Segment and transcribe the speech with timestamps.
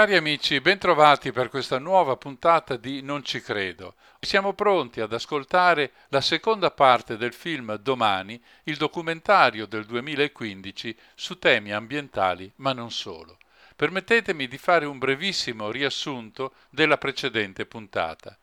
[0.00, 3.96] Cari amici, bentrovati per questa nuova puntata di Non ci credo.
[4.18, 11.38] Siamo pronti ad ascoltare la seconda parte del film Domani, il documentario del 2015 su
[11.38, 13.36] temi ambientali, ma non solo.
[13.76, 18.38] Permettetemi di fare un brevissimo riassunto della precedente puntata.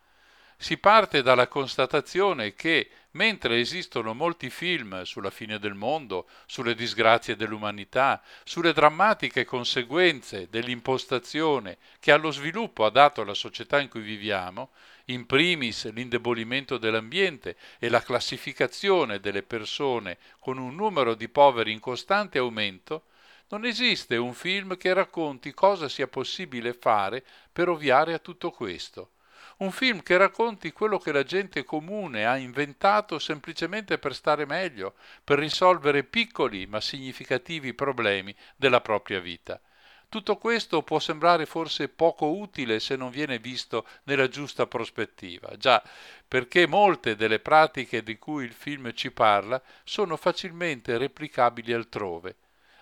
[0.57, 7.35] Si parte dalla constatazione che, mentre esistono molti film sulla fine del mondo, sulle disgrazie
[7.35, 14.69] dell'umanità, sulle drammatiche conseguenze dell'impostazione che allo sviluppo ha dato la società in cui viviamo,
[15.05, 21.79] in primis l'indebolimento dell'ambiente e la classificazione delle persone con un numero di poveri in
[21.79, 23.05] costante aumento,
[23.49, 29.13] non esiste un film che racconti cosa sia possibile fare per ovviare a tutto questo
[29.57, 34.93] un film che racconti quello che la gente comune ha inventato semplicemente per stare meglio,
[35.23, 39.59] per risolvere piccoli ma significativi problemi della propria vita.
[40.09, 45.83] Tutto questo può sembrare forse poco utile se non viene visto nella giusta prospettiva, già
[46.25, 52.35] perché molte delle pratiche di cui il film ci parla sono facilmente replicabili altrove.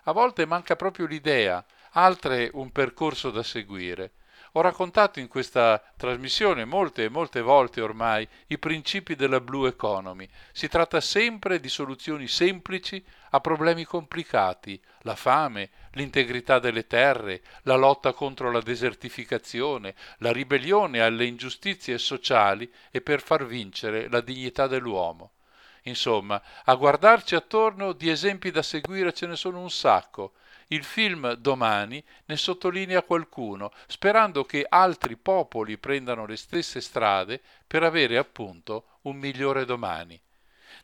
[0.03, 4.11] A volte manca proprio l'idea, altre un percorso da seguire.
[4.57, 10.25] Ho raccontato in questa trasmissione molte e molte volte ormai i principi della Blue Economy.
[10.53, 17.75] Si tratta sempre di soluzioni semplici a problemi complicati, la fame, l'integrità delle terre, la
[17.75, 24.67] lotta contro la desertificazione, la ribellione alle ingiustizie sociali e per far vincere la dignità
[24.67, 25.33] dell'uomo.
[25.81, 30.31] Insomma, a guardarci attorno di esempi da seguire ce ne sono un sacco
[30.67, 37.83] il film Domani ne sottolinea qualcuno, sperando che altri popoli prendano le stesse strade per
[37.83, 40.19] avere appunto un migliore domani.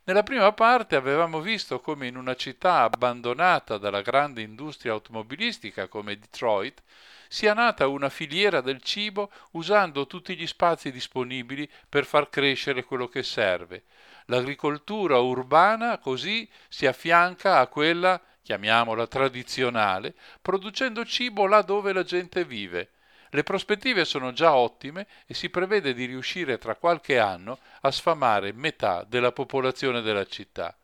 [0.04, 6.18] Nella prima parte avevamo visto come in una città abbandonata dalla grande industria automobilistica come
[6.18, 6.82] Detroit
[7.28, 13.08] sia nata una filiera del cibo usando tutti gli spazi disponibili per far crescere quello
[13.08, 13.84] che serve.
[14.26, 22.44] L'agricoltura urbana così si affianca a quella chiamiamola tradizionale, producendo cibo là dove la gente
[22.46, 22.90] vive.
[23.30, 28.52] Le prospettive sono già ottime e si prevede di riuscire tra qualche anno a sfamare
[28.52, 30.76] metà della popolazione della città.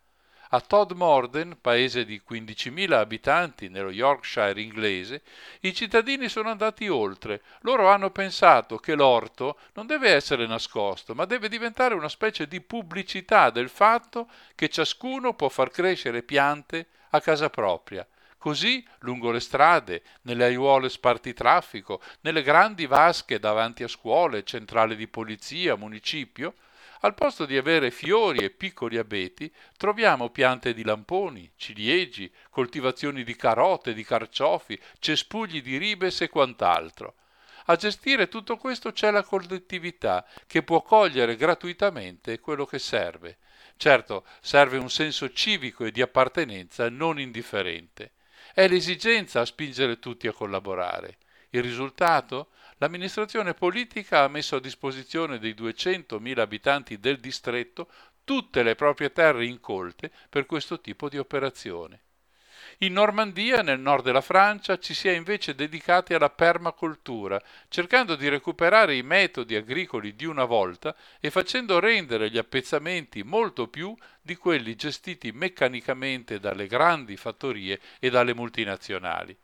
[0.52, 5.24] A Todmorden, paese di 15.000 abitanti nello Yorkshire inglese,
[5.62, 7.42] i cittadini sono andati oltre.
[7.62, 12.62] Loro hanno pensato che l'orto non deve essere nascosto, ma deve diventare una specie di
[12.62, 16.88] pubblicità del fatto che ciascuno può far crescere piante
[17.18, 18.08] a casa propria.
[18.38, 25.08] Così, lungo le strade, nelle aiuole spartitraffico, nelle grandi vasche davanti a scuole, centrale di
[25.08, 26.54] polizia, municipio,
[27.02, 33.36] al posto di avere fiori e piccoli abeti, troviamo piante di lamponi, ciliegi, coltivazioni di
[33.36, 37.16] carote, di carciofi, cespugli di ribes e quant'altro.
[37.66, 43.40] A gestire tutto questo c'è la collettività che può cogliere gratuitamente quello che serve.
[43.78, 48.14] Certo, serve un senso civico e di appartenenza non indifferente.
[48.52, 51.18] È l'esigenza a spingere tutti a collaborare.
[51.52, 52.50] Il risultato?
[52.80, 57.88] L'amministrazione politica ha messo a disposizione dei 200.000 abitanti del distretto
[58.24, 62.02] tutte le proprie terre incolte per questo tipo di operazione.
[62.82, 68.30] In Normandia, nel nord della Francia, ci si è invece dedicati alla permacultura, cercando di
[68.30, 74.36] recuperare i metodi agricoli di una volta e facendo rendere gli appezzamenti molto più di
[74.36, 79.36] quelli gestiti meccanicamente dalle grandi fattorie e dalle multinazionali.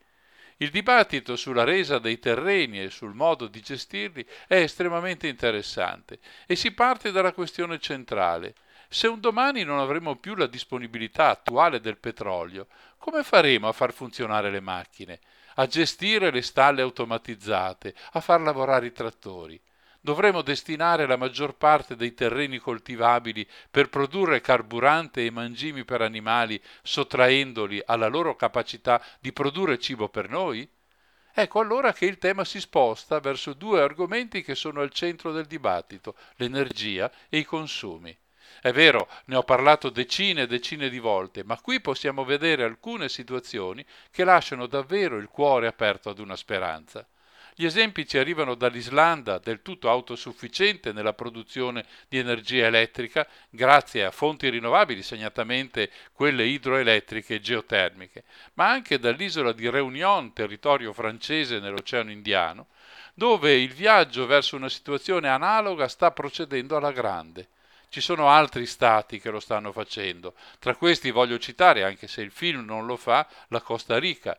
[0.57, 6.56] Il dibattito sulla resa dei terreni e sul modo di gestirli è estremamente interessante e
[6.56, 8.54] si parte dalla questione centrale.
[8.94, 12.68] Se un domani non avremo più la disponibilità attuale del petrolio,
[13.04, 15.20] come faremo a far funzionare le macchine,
[15.56, 19.62] a gestire le stalle automatizzate, a far lavorare i trattori?
[20.00, 26.62] Dovremo destinare la maggior parte dei terreni coltivabili per produrre carburante e mangimi per animali,
[26.82, 30.66] sottraendoli alla loro capacità di produrre cibo per noi?
[31.34, 35.46] Ecco allora che il tema si sposta verso due argomenti che sono al centro del
[35.46, 38.18] dibattito, l'energia e i consumi.
[38.63, 43.10] È vero, ne ho parlato decine e decine di volte, ma qui possiamo vedere alcune
[43.10, 47.06] situazioni che lasciano davvero il cuore aperto ad una speranza.
[47.56, 54.12] Gli esempi ci arrivano dall'Islanda, del tutto autosufficiente nella produzione di energia elettrica grazie a
[54.12, 58.24] fonti rinnovabili, segnatamente quelle idroelettriche e geotermiche,
[58.54, 62.68] ma anche dall'isola di Réunion, territorio francese nell'Oceano Indiano,
[63.13, 67.50] dove il viaggio verso una situazione analoga sta procedendo alla grande.
[67.94, 70.34] Ci sono altri stati che lo stanno facendo.
[70.57, 74.36] Tra questi voglio citare, anche se il film non lo fa, la Costa Rica,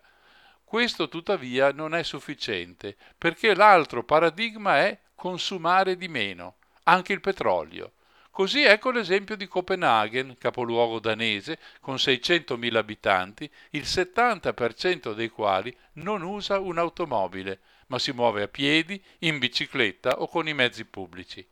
[0.65, 7.93] questo tuttavia non è sufficiente, perché l'altro paradigma è consumare di meno, anche il petrolio.
[8.33, 16.23] Così ecco l'esempio di Copenaghen, capoluogo danese, con 600.000 abitanti, il 70% dei quali non
[16.23, 21.47] usa un'automobile, ma si muove a piedi, in bicicletta o con i mezzi pubblici.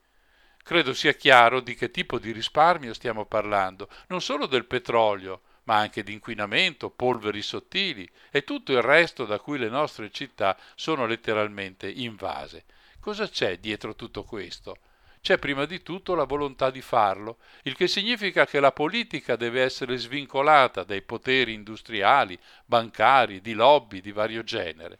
[0.62, 5.76] Credo sia chiaro di che tipo di risparmio stiamo parlando, non solo del petrolio, ma
[5.76, 11.06] anche di inquinamento, polveri sottili e tutto il resto da cui le nostre città sono
[11.06, 12.64] letteralmente invase.
[13.00, 14.76] Cosa c'è dietro tutto questo?
[15.20, 19.62] C'è prima di tutto la volontà di farlo, il che significa che la politica deve
[19.62, 24.99] essere svincolata dai poteri industriali, bancari, di lobby di vario genere.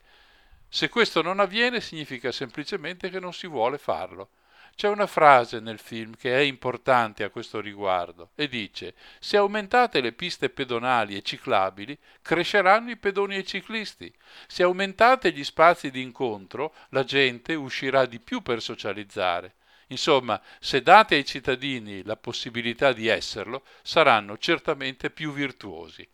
[0.69, 4.29] Se questo non avviene significa semplicemente che non si vuole farlo.
[4.75, 10.01] C'è una frase nel film che è importante a questo riguardo e dice se aumentate
[10.01, 14.13] le piste pedonali e ciclabili cresceranno i pedoni e i ciclisti,
[14.47, 19.55] se aumentate gli spazi di incontro la gente uscirà di più per socializzare.
[19.89, 26.09] Insomma, se date ai cittadini la possibilità di esserlo, saranno certamente più virtuosi.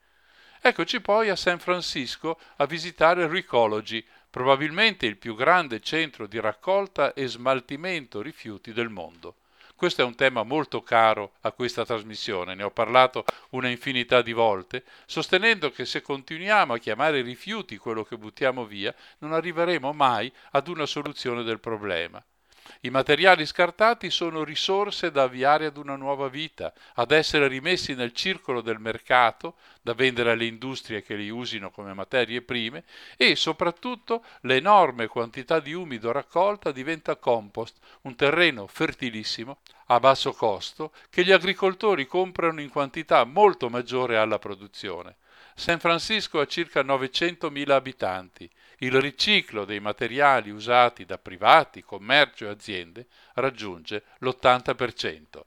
[0.60, 7.14] Eccoci poi a San Francisco a visitare Recology, probabilmente il più grande centro di raccolta
[7.14, 9.36] e smaltimento rifiuti del mondo.
[9.74, 14.32] Questo è un tema molto caro a questa trasmissione, ne ho parlato una infinità di
[14.32, 20.32] volte, sostenendo che se continuiamo a chiamare rifiuti quello che buttiamo via, non arriveremo mai
[20.50, 22.20] ad una soluzione del problema.
[22.82, 28.12] I materiali scartati sono risorse da avviare ad una nuova vita, ad essere rimessi nel
[28.12, 32.84] circolo del mercato, da vendere alle industrie che li usino come materie prime
[33.16, 40.92] e soprattutto l'enorme quantità di umido raccolta diventa compost, un terreno fertilissimo a basso costo
[41.10, 45.16] che gli agricoltori comprano in quantità molto maggiore alla produzione.
[45.56, 48.48] San Francisco ha circa 900.000 abitanti.
[48.80, 55.40] Il riciclo dei materiali usati da privati, commercio e aziende raggiunge l'80%.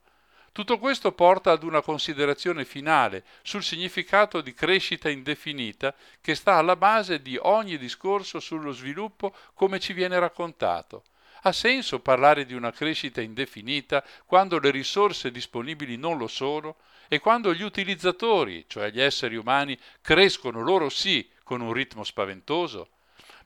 [0.51, 6.75] Tutto questo porta ad una considerazione finale sul significato di crescita indefinita che sta alla
[6.75, 11.03] base di ogni discorso sullo sviluppo come ci viene raccontato.
[11.43, 16.75] Ha senso parlare di una crescita indefinita quando le risorse disponibili non lo sono
[17.07, 22.89] e quando gli utilizzatori, cioè gli esseri umani, crescono loro sì con un ritmo spaventoso?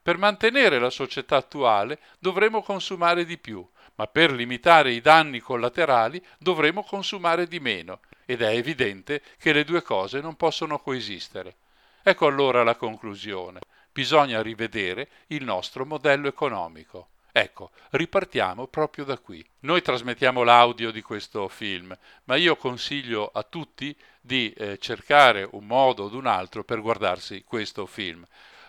[0.06, 6.24] Per mantenere la società attuale dovremo consumare di più, ma per limitare i danni collaterali
[6.38, 11.56] dovremo consumare di meno ed è evidente che le due cose non possono coesistere.
[12.04, 13.62] Ecco allora la conclusione.
[13.92, 17.08] Bisogna rivedere il nostro modello economico.
[17.32, 19.44] Ecco, ripartiamo proprio da qui.
[19.62, 25.66] Noi trasmettiamo l'audio di questo film, ma io consiglio a tutti di eh, cercare un
[25.66, 28.24] modo o un altro per guardarsi questo film.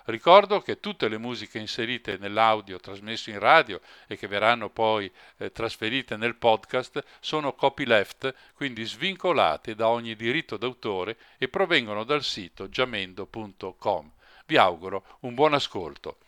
[0.07, 5.51] Ricordo che tutte le musiche inserite nell'audio trasmesso in radio e che verranno poi eh,
[5.51, 12.69] trasferite nel podcast sono copyleft, quindi svincolate da ogni diritto d'autore e provengono dal sito
[12.69, 14.13] giamendo.com.
[14.47, 16.19] Vi auguro un buon ascolto.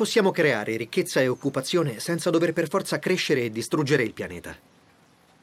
[0.00, 4.56] Possiamo creare ricchezza e occupazione senza dover per forza crescere e distruggere il pianeta?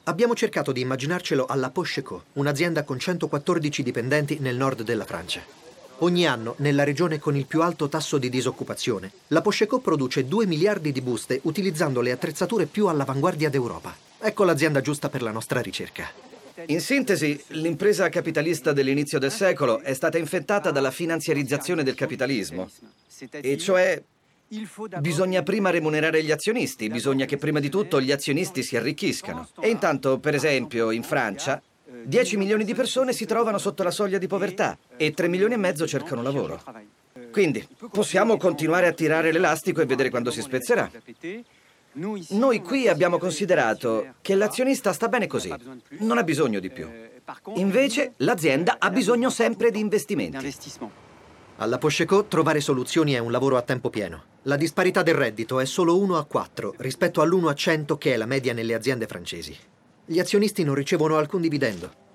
[0.05, 5.41] Abbiamo cercato di immaginarcelo alla Pocheco, un'azienda con 114 dipendenti nel nord della Francia.
[5.99, 10.47] Ogni anno, nella regione con il più alto tasso di disoccupazione, la Pocheco produce 2
[10.47, 13.95] miliardi di buste utilizzando le attrezzature più all'avanguardia d'Europa.
[14.17, 16.09] Ecco l'azienda giusta per la nostra ricerca.
[16.65, 22.67] In sintesi, l'impresa capitalista dell'inizio del secolo è stata infettata dalla finanziarizzazione del capitalismo,
[23.29, 24.01] e cioè
[24.99, 29.47] bisogna prima remunerare gli azionisti, bisogna che prima di tutto gli azionisti si arricchiscano.
[29.59, 31.61] E intanto, per esempio, in Francia,
[32.03, 35.57] 10 milioni di persone si trovano sotto la soglia di povertà e 3 milioni e
[35.57, 36.61] mezzo cercano lavoro.
[37.31, 40.89] Quindi possiamo continuare a tirare l'elastico e vedere quando si spezzerà.
[42.29, 45.53] Noi qui abbiamo considerato che l'azionista sta bene così,
[45.99, 46.87] non ha bisogno di più.
[47.55, 50.53] Invece l'azienda ha bisogno sempre di investimenti.
[51.59, 54.25] Alla Pocheco trovare soluzioni è un lavoro a tempo pieno.
[54.43, 58.17] La disparità del reddito è solo 1 a 4 rispetto all'1 a 100 che è
[58.17, 59.57] la media nelle aziende francesi.
[60.05, 62.05] Gli azionisti non ricevono alcun dividendo.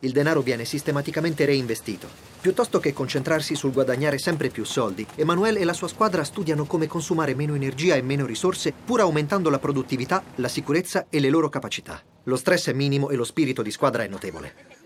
[0.00, 2.08] Il denaro viene sistematicamente reinvestito.
[2.42, 6.86] Piuttosto che concentrarsi sul guadagnare sempre più soldi, Emanuele e la sua squadra studiano come
[6.86, 11.48] consumare meno energia e meno risorse, pur aumentando la produttività, la sicurezza e le loro
[11.48, 12.02] capacità.
[12.24, 14.79] Lo stress è minimo e lo spirito di squadra è notevole.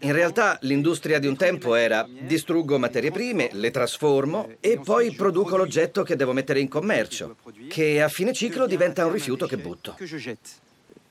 [0.00, 5.56] In realtà l'industria di un tempo era distruggo materie prime, le trasformo e poi produco
[5.56, 7.36] l'oggetto che devo mettere in commercio,
[7.68, 9.96] che a fine ciclo diventa un rifiuto che butto.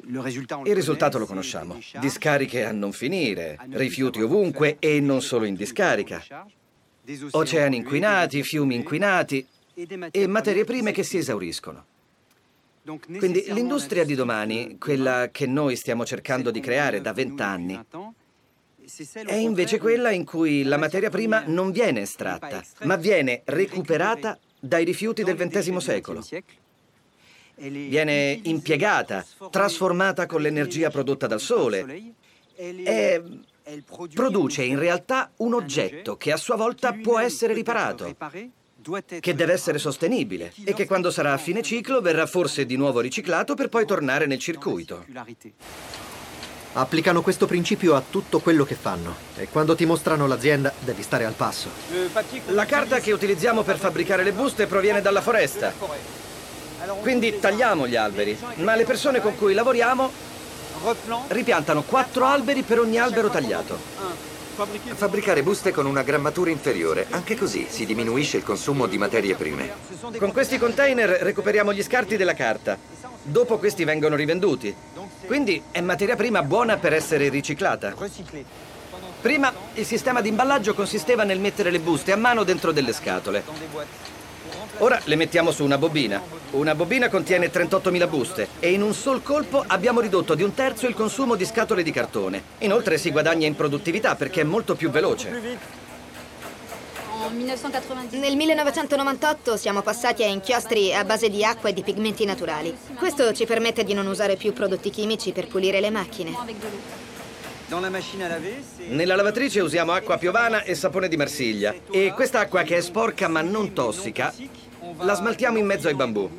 [0.08, 1.80] Il risultato lo conosciamo.
[2.00, 6.24] Discariche a non finire, rifiuti ovunque e non solo in discarica.
[7.32, 9.46] Oceani inquinati, fiumi inquinati
[10.12, 11.86] e materie prime che si esauriscono.
[13.18, 17.78] Quindi l'industria di domani, quella che noi stiamo cercando di creare da vent'anni,
[19.26, 24.86] è invece quella in cui la materia prima non viene estratta, ma viene recuperata dai
[24.86, 26.26] rifiuti del XX secolo.
[27.56, 32.14] viene impiegata, trasformata con l'energia prodotta dal sole
[32.56, 33.24] e
[34.14, 38.16] produce in realtà un oggetto che a sua volta può essere riparato,
[39.20, 43.00] che deve essere sostenibile e che quando sarà a fine ciclo verrà forse di nuovo
[43.00, 45.06] riciclato per poi tornare nel circuito.
[46.74, 51.26] Applicano questo principio a tutto quello che fanno e quando ti mostrano l'azienda devi stare
[51.26, 51.70] al passo.
[52.48, 55.74] La carta che utilizziamo per fabbricare le buste proviene dalla foresta.
[57.02, 60.12] Quindi tagliamo gli alberi, ma le persone con cui lavoriamo
[61.30, 64.27] ripiantano quattro alberi per ogni albero tagliato.
[64.58, 69.72] Fabbricare buste con una grammatura inferiore, anche così si diminuisce il consumo di materie prime.
[70.18, 72.76] Con questi container recuperiamo gli scarti della carta.
[73.22, 74.76] Dopo questi vengono rivenduti.
[75.28, 77.94] Quindi è materia prima buona per essere riciclata.
[79.22, 83.44] Prima il sistema di imballaggio consisteva nel mettere le buste a mano dentro delle scatole.
[84.80, 86.22] Ora le mettiamo su una bobina.
[86.52, 90.86] Una bobina contiene 38.000 buste e in un sol colpo abbiamo ridotto di un terzo
[90.88, 92.44] il consumo di scatole di cartone.
[92.60, 95.58] Inoltre si guadagna in produttività perché è molto più veloce.
[98.12, 102.78] Nel 1998 siamo passati a inchiostri a base di acqua e di pigmenti naturali.
[102.96, 106.36] Questo ci permette di non usare più prodotti chimici per pulire le macchine.
[108.90, 111.74] Nella lavatrice usiamo acqua piovana e sapone di Marsiglia.
[111.92, 114.34] E quest'acqua che è sporca ma non tossica
[115.00, 116.30] la smaltiamo in mezzo ai bambù.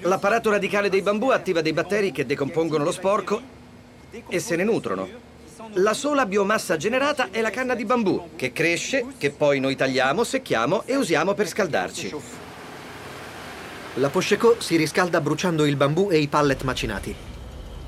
[0.00, 3.40] L'apparato radicale dei bambù attiva dei batteri che decompongono lo sporco
[4.28, 5.08] e se ne nutrono.
[5.74, 10.22] La sola biomassa generata è la canna di bambù, che cresce, che poi noi tagliamo,
[10.22, 12.14] secchiamo e usiamo per scaldarci.
[13.94, 17.14] La Pocheco si riscalda bruciando il bambù e i pallet macinati.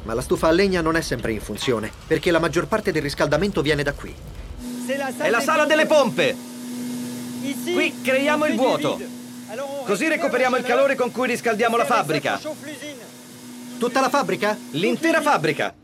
[0.02, 3.02] Ma la stufa a legna non è sempre in funzione, perché la maggior parte del
[3.02, 4.14] riscaldamento viene da qui.
[5.18, 6.34] È la sala delle pompe!
[7.64, 9.17] Qui creiamo il vuoto.
[9.84, 12.38] Così recuperiamo il calore con cui riscaldiamo la fabbrica.
[13.78, 14.58] Tutta la fabbrica?
[14.72, 15.74] L'intera fabbrica.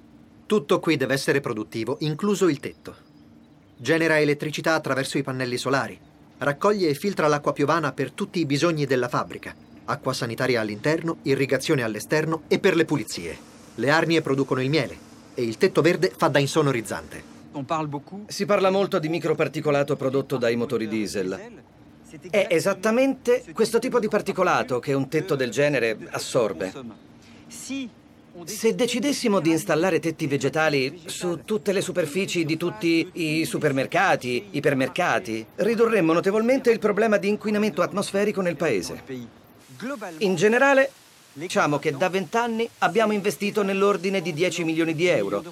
[0.45, 2.95] Tutto qui deve essere produttivo, incluso il tetto.
[3.77, 5.99] Genera elettricità attraverso i pannelli solari.
[6.37, 9.55] Raccoglie e filtra l'acqua piovana per tutti i bisogni della fabbrica.
[9.87, 13.39] Acqua sanitaria all'interno, irrigazione all'esterno e per le pulizie.
[13.77, 14.99] Le arnie producono il miele
[15.35, 17.33] e il tetto verde fa da insonorizzante.
[18.27, 21.63] Si parla molto di microparticolato prodotto dai motori diesel.
[22.31, 26.73] È esattamente questo tipo di particolato che un tetto del genere assorbe.
[27.49, 35.45] Se decidessimo di installare tetti vegetali su tutte le superfici di tutti i supermercati, ipermercati,
[35.57, 39.03] ridurremmo notevolmente il problema di inquinamento atmosferico nel paese.
[40.19, 40.91] In generale,
[41.37, 45.43] Diciamo che da vent'anni abbiamo investito nell'ordine di 10 milioni di euro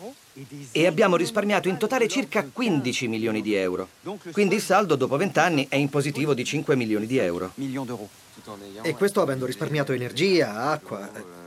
[0.71, 3.89] e abbiamo risparmiato in totale circa 15 milioni di euro.
[4.31, 7.53] Quindi il saldo dopo vent'anni è in positivo di 5 milioni di euro.
[8.83, 11.41] E questo avendo risparmiato energia, acqua, eh,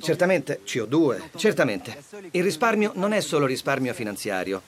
[0.00, 1.30] Certamente, CO2.
[1.36, 2.02] certamente.
[2.30, 4.62] Il risparmio non è solo risparmio finanziario.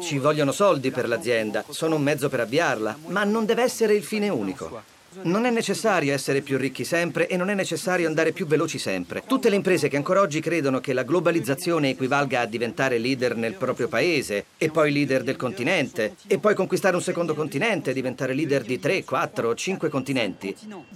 [0.00, 4.04] Ci vogliono soldi per l'azienda, sono un mezzo per avviarla, ma non deve essere il
[4.04, 4.93] fine unico.
[5.22, 9.22] Non è necessario essere più ricchi sempre e non è necessario andare più veloci sempre.
[9.26, 13.54] Tutte le imprese che ancora oggi credono che la globalizzazione equivalga a diventare leader nel
[13.54, 18.34] proprio paese e poi leader del continente e poi conquistare un secondo continente e diventare
[18.34, 20.54] leader di 3, 4, 5 continenti,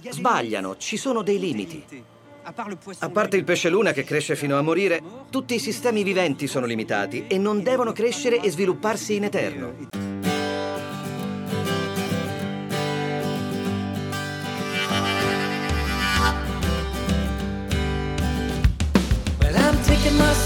[0.09, 1.83] sbagliano, ci sono dei limiti.
[2.99, 6.65] A parte il pesce luna che cresce fino a morire, tutti i sistemi viventi sono
[6.65, 10.08] limitati e non devono crescere e svilupparsi in eterno.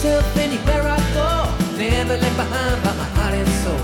[0.03, 1.77] Myself anywhere I go.
[1.77, 3.79] Never left behind by my heart and soul.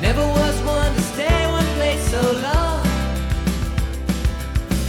[0.00, 2.86] Never was one to stay one place so long.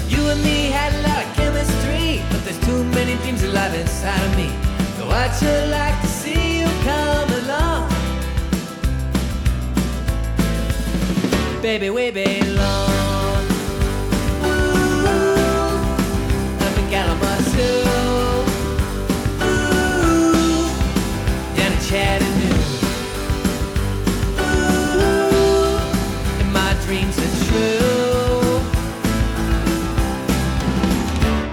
[0.07, 4.23] You and me had a lot of chemistry, but there's too many dreams alive inside
[4.23, 4.49] of me.
[4.97, 7.91] So I'd sure like to see you come along.
[11.61, 12.88] Baby, we belong.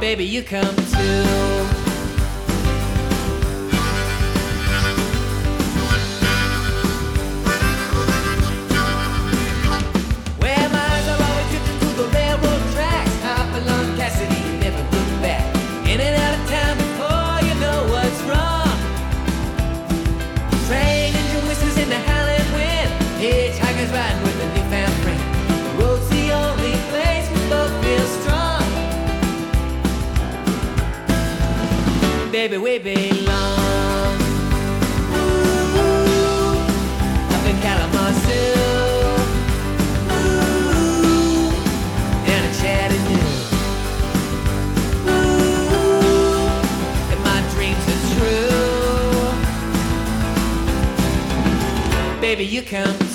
[0.06, 1.55] Baby, you come too.
[32.48, 34.20] Baby, we belong.
[35.10, 36.62] Ooh,
[37.34, 38.54] up in Kalamazoo.
[40.12, 41.50] Ooh,
[42.60, 43.50] Chattanooga.
[45.08, 46.46] Ooh,
[47.10, 48.60] and my dreams are true.
[52.20, 53.05] Baby, you come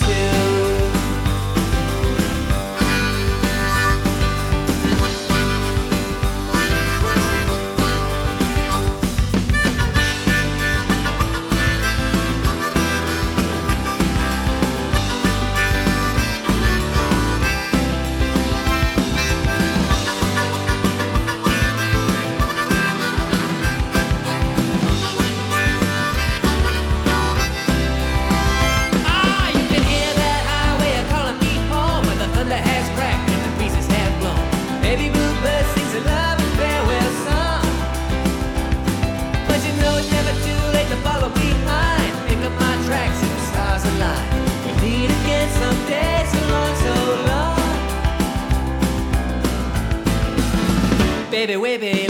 [51.41, 52.00] Baby, baby.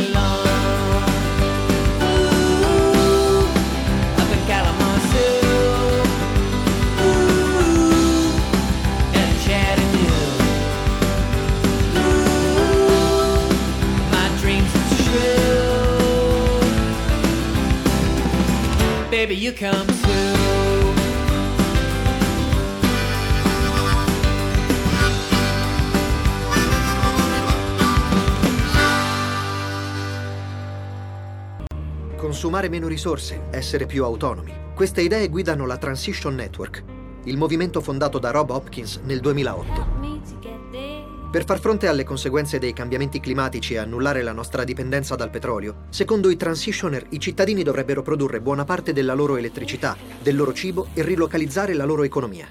[32.62, 34.54] Consumare meno risorse, essere più autonomi.
[34.76, 36.84] Queste idee guidano la Transition Network,
[37.24, 41.30] il movimento fondato da Rob Hopkins nel 2008.
[41.32, 45.86] Per far fronte alle conseguenze dei cambiamenti climatici e annullare la nostra dipendenza dal petrolio,
[45.89, 50.89] secondo i transitioner i cittadini dovrebbero produrre buona parte della loro elettricità, del loro cibo
[50.93, 52.47] e rilocalizzare la loro economia.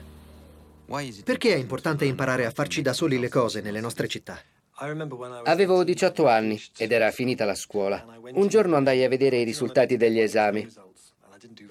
[1.22, 4.40] Perché è importante imparare a farci da soli le cose nelle nostre città?
[5.44, 8.02] Avevo 18 anni ed era finita la scuola.
[8.32, 10.66] Un giorno andai a vedere i risultati degli esami.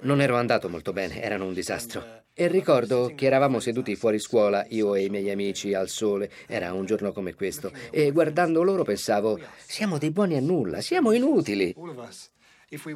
[0.01, 2.03] Non ero andato molto bene, erano un disastro.
[2.33, 6.29] E ricordo che eravamo seduti fuori scuola, io e i miei amici, al sole.
[6.47, 7.71] Era un giorno come questo.
[7.89, 11.75] E guardando loro pensavo, siamo dei buoni a nulla, siamo inutili.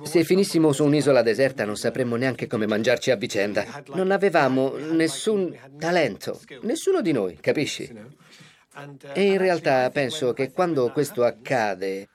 [0.04, 3.84] Se finissimo su un'isola deserta non sapremmo neanche come mangiarci a vicenda.
[3.96, 8.22] Non avevamo nessun talento, nessuno di noi, capisci?
[9.14, 12.10] E in realtà penso che quando questo accade,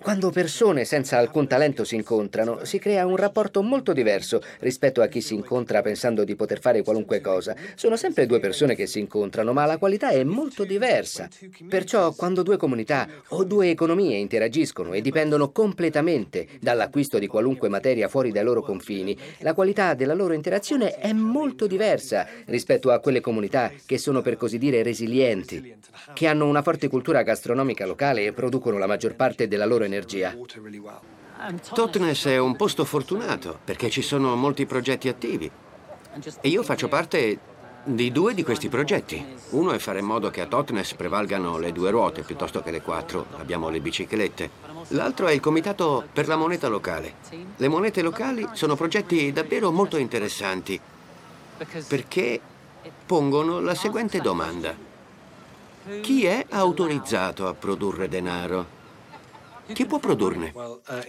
[0.00, 5.08] Quando persone senza alcun talento si incontrano, si crea un rapporto molto diverso rispetto a
[5.08, 7.56] chi si incontra pensando di poter fare qualunque cosa.
[7.74, 11.28] Sono sempre due persone che si incontrano, ma la qualità è molto diversa.
[11.68, 18.06] Perciò quando due comunità o due economie interagiscono e dipendono completamente dall'acquisto di qualunque materia
[18.06, 23.20] fuori dai loro confini, la qualità della loro interazione è molto diversa rispetto a quelle
[23.20, 25.74] comunità che sono per così dire resilienti,
[26.14, 30.36] che hanno una forte cultura gastronomica locale e producono la maggior parte della loro energia.
[31.72, 35.50] Totnes è un posto fortunato perché ci sono molti progetti attivi.
[36.40, 37.38] E io faccio parte
[37.84, 39.24] di due di questi progetti.
[39.50, 42.82] Uno è fare in modo che a Totnes prevalgano le due ruote piuttosto che le
[42.82, 43.26] quattro.
[43.38, 44.50] Abbiamo le biciclette.
[44.88, 47.14] L'altro è il comitato per la moneta locale.
[47.56, 50.78] Le monete locali sono progetti davvero molto interessanti
[51.86, 52.40] perché
[53.06, 54.74] pongono la seguente domanda.
[56.02, 58.77] Chi è autorizzato a produrre denaro?
[59.72, 60.52] Chi può produrne?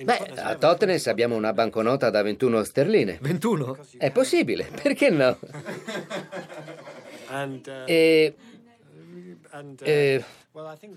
[0.03, 3.17] Beh, a Totnes abbiamo una banconota da 21 sterline.
[3.21, 3.77] 21?
[3.97, 5.37] È possibile, perché no?
[7.85, 8.35] E...
[9.81, 10.23] e-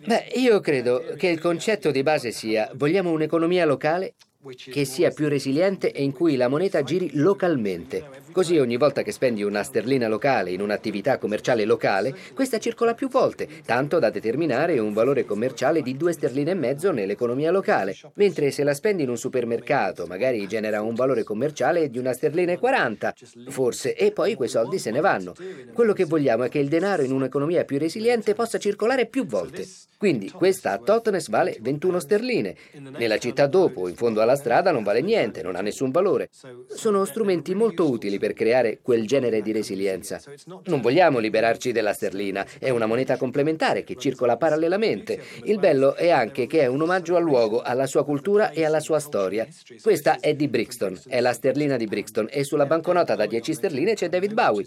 [0.04, 4.14] Beh, io credo che il concetto di base sia vogliamo un'economia locale
[4.56, 8.04] che sia più resiliente e in cui la moneta giri localmente.
[8.32, 13.08] Così ogni volta che spendi una sterlina locale in un'attività commerciale locale, questa circola più
[13.08, 17.96] volte, tanto da determinare un valore commerciale di due sterline e mezzo nell'economia locale.
[18.14, 22.52] Mentre se la spendi in un supermercato, magari genera un valore commerciale di una sterlina
[22.52, 23.14] e 40,
[23.48, 25.34] forse, e poi quei soldi se ne vanno.
[25.72, 29.66] Quello che vogliamo è che il denaro in un'economia più resiliente possa circolare più volte.
[30.02, 32.56] Quindi questa a Totnes vale 21 sterline.
[32.98, 36.28] Nella città dopo, in fondo alla strada, non vale niente, non ha nessun valore.
[36.74, 40.20] Sono strumenti molto utili per creare quel genere di resilienza.
[40.64, 45.22] Non vogliamo liberarci della sterlina, è una moneta complementare che circola parallelamente.
[45.44, 48.80] Il bello è anche che è un omaggio al luogo, alla sua cultura e alla
[48.80, 49.46] sua storia.
[49.80, 53.94] Questa è di Brixton, è la sterlina di Brixton e sulla banconota da 10 sterline
[53.94, 54.66] c'è David Bowie.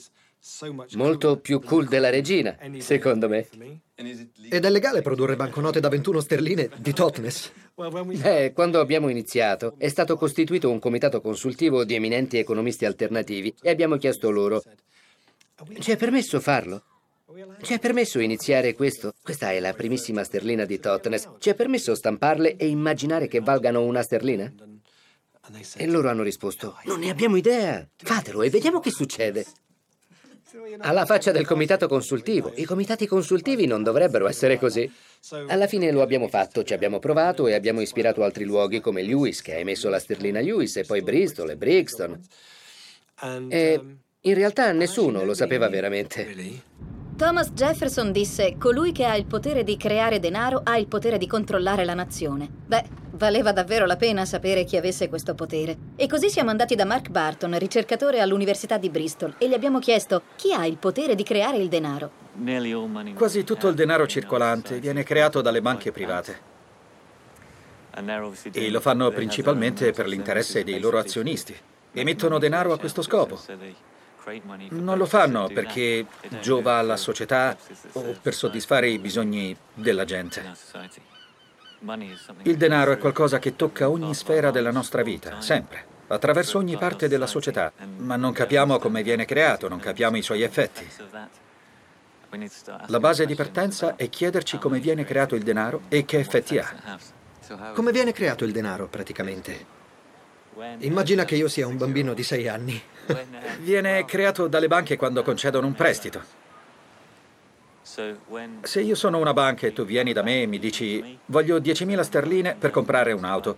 [0.93, 3.47] Molto più cool della regina, secondo me.
[3.95, 7.51] Ed è legale produrre banconote da 21 sterline di Totnes?
[7.73, 13.71] Beh, quando abbiamo iniziato è stato costituito un comitato consultivo di eminenti economisti alternativi e
[13.71, 14.61] abbiamo chiesto loro:
[15.79, 16.83] ci è permesso farlo?
[17.61, 19.13] Ci è permesso iniziare questo?
[19.23, 21.27] Questa è la primissima sterlina di Totnes.
[21.39, 24.53] Ci è permesso stamparle e immaginare che valgano una sterlina?
[25.75, 27.87] E loro hanno risposto: Non ne abbiamo idea.
[27.97, 29.43] Fatelo e vediamo che succede.
[30.79, 32.51] Alla faccia del comitato consultivo.
[32.55, 34.91] I comitati consultivi non dovrebbero essere così.
[35.47, 39.41] Alla fine lo abbiamo fatto, ci abbiamo provato e abbiamo ispirato altri luoghi come Lewis,
[39.41, 42.21] che ha emesso la sterlina Lewis, e poi Bristol e Brixton.
[43.49, 43.81] E
[44.21, 46.63] in realtà nessuno lo sapeva veramente.
[47.17, 51.27] Thomas Jefferson disse: Colui che ha il potere di creare denaro ha il potere di
[51.27, 52.49] controllare la nazione.
[52.65, 55.77] Beh, valeva davvero la pena sapere chi avesse questo potere.
[55.95, 60.23] E così siamo andati da Mark Barton, ricercatore all'Università di Bristol, e gli abbiamo chiesto:
[60.35, 62.11] chi ha il potere di creare il denaro?
[63.13, 66.53] Quasi tutto il denaro circolante viene creato dalle banche private.
[68.51, 71.55] E lo fanno principalmente per l'interesse dei loro azionisti.
[71.93, 73.39] Emettono denaro a questo scopo.
[74.69, 76.05] Non lo fanno perché
[76.41, 77.55] giova alla società
[77.93, 80.43] o per soddisfare i bisogni della gente.
[82.43, 87.07] Il denaro è qualcosa che tocca ogni sfera della nostra vita, sempre, attraverso ogni parte
[87.07, 90.87] della società, ma non capiamo come viene creato, non capiamo i suoi effetti.
[92.87, 96.99] La base di partenza è chiederci come viene creato il denaro e che effetti ha.
[97.73, 99.74] Come viene creato il denaro, praticamente?
[100.79, 102.81] Immagina che io sia un bambino di sei anni.
[103.59, 106.43] Viene creato dalle banche quando concedono un prestito.
[108.61, 112.01] Se io sono una banca e tu vieni da me e mi dici voglio 10.000
[112.01, 113.57] sterline per comprare un'auto,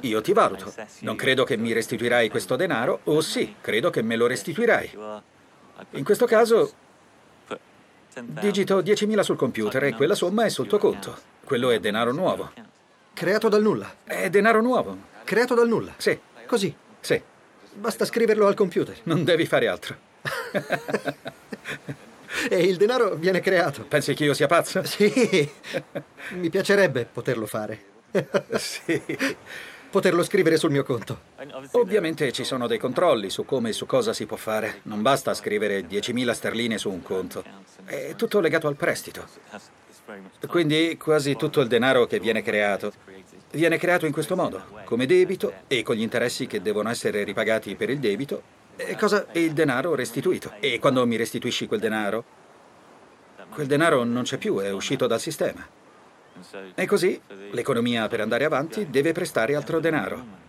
[0.00, 0.72] io ti valuto.
[1.00, 4.98] Non credo che mi restituirai questo denaro o sì, credo che me lo restituirai.
[5.90, 6.72] In questo caso
[8.14, 11.16] digito 10.000 sul computer e quella somma è sul tuo conto.
[11.44, 12.50] Quello è denaro nuovo.
[13.14, 13.94] Creato dal nulla?
[14.04, 14.96] È denaro nuovo.
[15.24, 15.94] Creato dal nulla?
[15.96, 16.18] Sì.
[16.46, 16.74] Così?
[17.00, 17.20] Sì.
[17.74, 18.96] Basta scriverlo al computer.
[19.04, 19.96] Non devi fare altro.
[22.48, 23.84] e il denaro viene creato.
[23.84, 24.82] Pensi che io sia pazzo?
[24.84, 25.50] Sì.
[26.30, 27.84] Mi piacerebbe poterlo fare.
[28.56, 29.00] sì.
[29.90, 31.20] Poterlo scrivere sul mio conto.
[31.72, 34.80] Ovviamente ci sono dei controlli su come e su cosa si può fare.
[34.84, 37.44] Non basta scrivere 10.000 sterline su un conto.
[37.84, 39.26] È tutto legato al prestito.
[40.48, 42.92] Quindi quasi tutto il denaro che viene creato
[43.52, 47.74] viene creato in questo modo, come debito e con gli interessi che devono essere ripagati
[47.74, 48.42] per il debito
[48.76, 50.52] e, cosa, e il denaro restituito.
[50.60, 52.24] E quando mi restituisci quel denaro,
[53.50, 55.66] quel denaro non c'è più, è uscito dal sistema.
[56.74, 60.40] E così l'economia per andare avanti deve prestare altro denaro.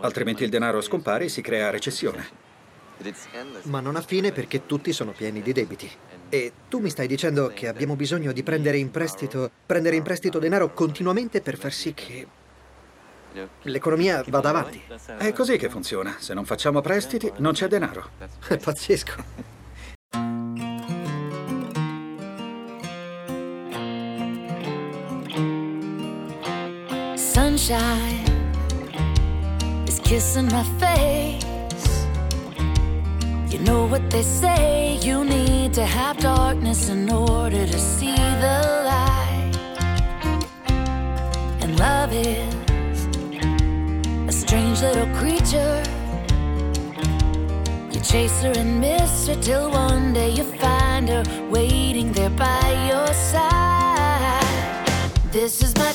[0.00, 2.52] Altrimenti il denaro scompare e si crea recessione.
[3.64, 5.90] Ma non ha fine perché tutti sono pieni di debiti.
[6.34, 10.40] E tu mi stai dicendo che abbiamo bisogno di prendere in prestito, prendere in prestito
[10.40, 12.26] denaro continuamente per far sì che
[13.62, 14.82] l'economia vada avanti.
[15.16, 16.16] È così che funziona.
[16.18, 18.10] Se non facciamo prestiti, non c'è denaro.
[18.48, 19.52] È pazzesco.
[27.14, 28.24] Sunshine
[29.86, 31.43] is kissing my face.
[33.54, 38.58] You know what they say, you need to have darkness in order to see the
[38.90, 39.52] light.
[41.62, 43.06] And love is
[44.26, 45.80] a strange little creature.
[47.92, 52.88] You chase her and miss her till one day you find her waiting there by
[52.90, 54.42] your side.
[55.30, 55.93] This is my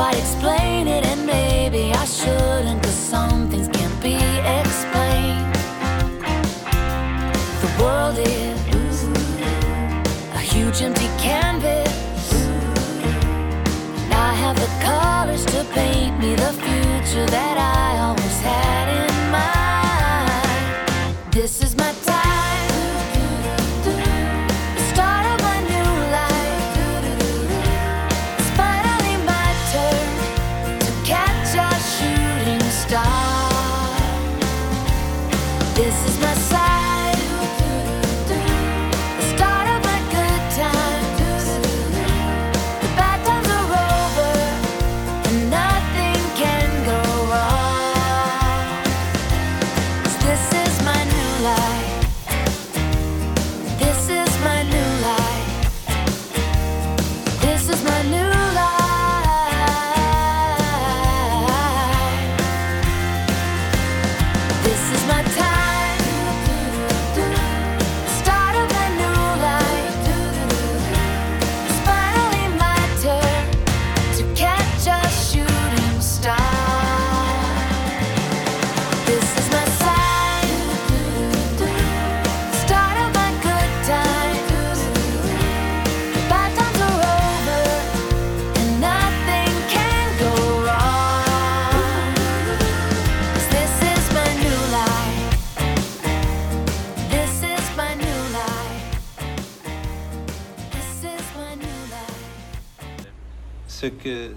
[0.00, 4.14] quite explain it, and maybe I shouldn't, cause some things can't be
[4.58, 5.54] explained.
[7.64, 8.96] The world is
[10.32, 12.32] a huge empty canvas.
[14.02, 19.14] And I have the colors to paint me the future that I always had in
[19.38, 21.14] mind.
[21.30, 21.69] This is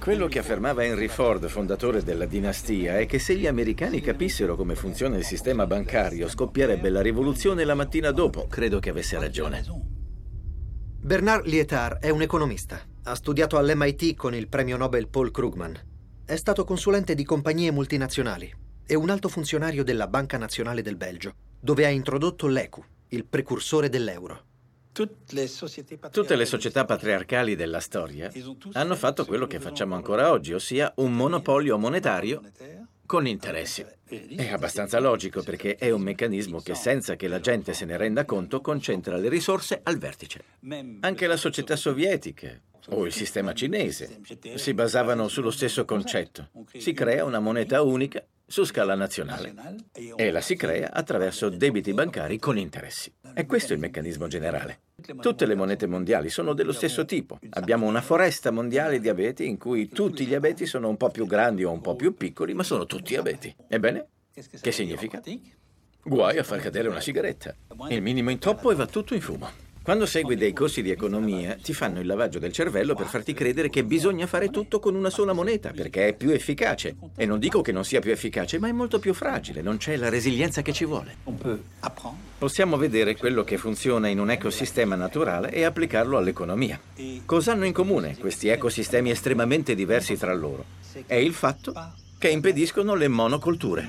[0.04, 4.76] Quello che affermava Henry Ford, fondatore della dinastia, è che se gli americani capissero come
[4.76, 8.48] funziona il sistema bancario, scoppierebbe la rivoluzione la mattina dopo.
[8.48, 9.64] Credo che avesse ragione.
[11.00, 12.82] Bernard Lietard è un economista.
[13.04, 15.80] Ha studiato all'MIT con il premio Nobel Paul Krugman.
[16.26, 18.54] È stato consulente di compagnie multinazionali
[18.86, 23.88] e un alto funzionario della Banca Nazionale del Belgio, dove ha introdotto l'ECU, il precursore
[23.88, 24.48] dell'euro.
[24.94, 28.32] Tutte le società patriarcali della storia
[28.74, 32.42] hanno fatto quello che facciamo ancora oggi, ossia un monopolio monetario
[33.08, 33.84] con interessi.
[34.06, 38.24] È abbastanza logico perché è un meccanismo che senza che la gente se ne renda
[38.26, 40.44] conto concentra le risorse al vertice.
[41.00, 42.56] Anche la società sovietica
[42.90, 44.20] o il sistema cinese
[44.56, 46.50] si basavano sullo stesso concetto.
[46.78, 49.52] Si crea una moneta unica su scala nazionale
[50.16, 53.12] e la si crea attraverso debiti bancari con interessi.
[53.34, 54.82] E questo è il meccanismo generale.
[55.20, 57.40] Tutte le monete mondiali sono dello stesso tipo.
[57.50, 61.26] Abbiamo una foresta mondiale di abeti in cui tutti gli abeti sono un po' più
[61.26, 63.56] grandi o un po' più piccoli, ma sono tutti abeti.
[63.68, 64.06] Ebbene,
[64.62, 65.20] che significa?
[66.04, 67.56] Guai a far cadere una sigaretta.
[67.90, 69.50] Il minimo intoppo e va tutto in fumo.
[69.84, 73.70] Quando segui dei corsi di economia, ti fanno il lavaggio del cervello per farti credere
[73.70, 76.96] che bisogna fare tutto con una sola moneta, perché è più efficace.
[77.18, 79.98] E non dico che non sia più efficace, ma è molto più fragile, non c'è
[79.98, 81.18] la resilienza che ci vuole.
[82.38, 86.80] Possiamo vedere quello che funziona in un ecosistema naturale e applicarlo all'economia.
[87.26, 90.64] Cosa hanno in comune questi ecosistemi estremamente diversi tra loro?
[91.06, 91.74] È il fatto
[92.18, 93.86] che impediscono le monocolture.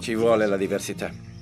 [0.00, 1.36] Ci vuole la diversità.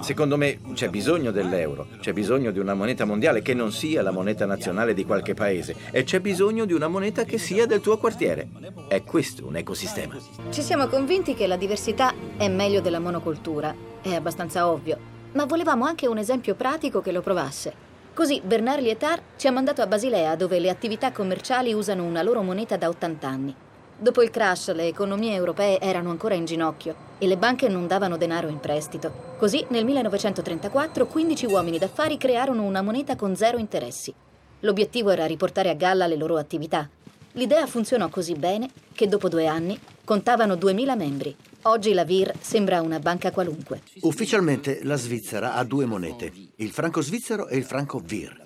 [0.00, 4.10] Secondo me c'è bisogno dell'euro, c'è bisogno di una moneta mondiale che non sia la
[4.10, 7.98] moneta nazionale di qualche paese e c'è bisogno di una moneta che sia del tuo
[7.98, 8.48] quartiere.
[8.88, 10.16] È questo un ecosistema.
[10.50, 13.74] Ci siamo convinti che la diversità è meglio della monocultura.
[14.00, 15.12] È abbastanza ovvio.
[15.32, 17.72] Ma volevamo anche un esempio pratico che lo provasse.
[18.14, 22.42] Così Bernard Lietard ci ha mandato a Basilea, dove le attività commerciali usano una loro
[22.42, 23.54] moneta da 80 anni.
[23.96, 28.16] Dopo il crash le economie europee erano ancora in ginocchio e le banche non davano
[28.16, 29.34] denaro in prestito.
[29.38, 34.12] Così nel 1934 15 uomini d'affari crearono una moneta con zero interessi.
[34.60, 36.88] L'obiettivo era riportare a galla le loro attività.
[37.32, 41.36] L'idea funzionò così bene che dopo due anni contavano 2000 membri.
[41.62, 43.80] Oggi la VIR sembra una banca qualunque.
[44.00, 48.43] Ufficialmente la Svizzera ha due monete, il franco svizzero e il franco VIR.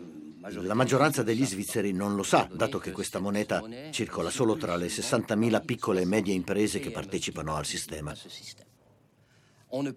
[0.51, 4.87] La maggioranza degli svizzeri non lo sa, dato che questa moneta circola solo tra le
[4.87, 8.15] 60.000 piccole e medie imprese che partecipano al sistema.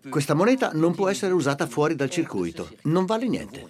[0.10, 3.66] Questa moneta non può essere usata fuori dal circuito, non vale niente.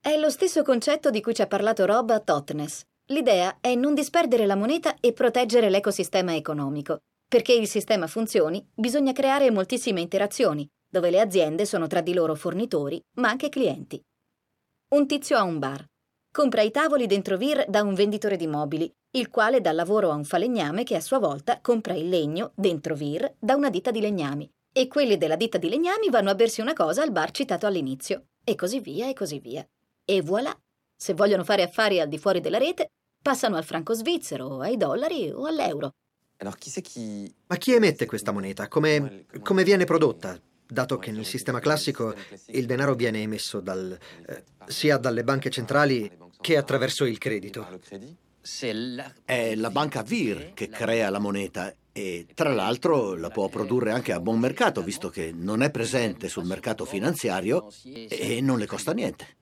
[0.00, 2.82] È lo stesso concetto di cui ci ha parlato Rob a Totnes.
[3.06, 7.02] L'idea è non disperdere la moneta e proteggere l'ecosistema economico.
[7.28, 12.34] Perché il sistema funzioni, bisogna creare moltissime interazioni, dove le aziende sono tra di loro
[12.34, 14.02] fornitori, ma anche clienti.
[14.92, 15.82] Un tizio ha un bar.
[16.30, 20.14] Compra i tavoli dentro Vir da un venditore di mobili, il quale dà lavoro a
[20.14, 24.02] un falegname che a sua volta compra il legno dentro Vir da una ditta di
[24.02, 24.46] legnami.
[24.70, 28.26] E quelli della ditta di legnami vanno a bersi una cosa al bar citato all'inizio.
[28.44, 29.66] E così via e così via.
[30.04, 30.54] E voilà!
[30.94, 32.88] Se vogliono fare affari al di fuori della rete,
[33.22, 35.92] passano al franco svizzero, ai dollari o all'euro.
[37.46, 38.68] Ma chi emette questa moneta?
[38.68, 40.38] Come, come viene prodotta?
[40.66, 42.14] Dato che nel sistema classico
[42.46, 47.80] il denaro viene emesso dal, eh, sia dalle banche centrali che attraverso il credito.
[49.24, 54.12] È la banca VIR che crea la moneta e tra l'altro la può produrre anche
[54.12, 58.92] a buon mercato, visto che non è presente sul mercato finanziario e non le costa
[58.92, 59.36] niente.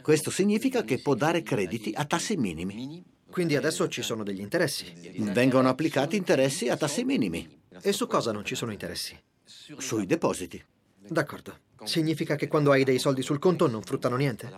[0.00, 3.02] Questo significa che può dare crediti a tassi minimi.
[3.28, 4.92] Quindi adesso ci sono degli interessi.
[5.16, 7.62] Vengono applicati interessi a tassi minimi.
[7.82, 9.20] E su cosa non ci sono interessi?
[9.44, 10.62] Sui depositi.
[11.06, 11.58] D'accordo.
[11.84, 14.50] Significa che quando hai dei soldi sul conto non fruttano niente?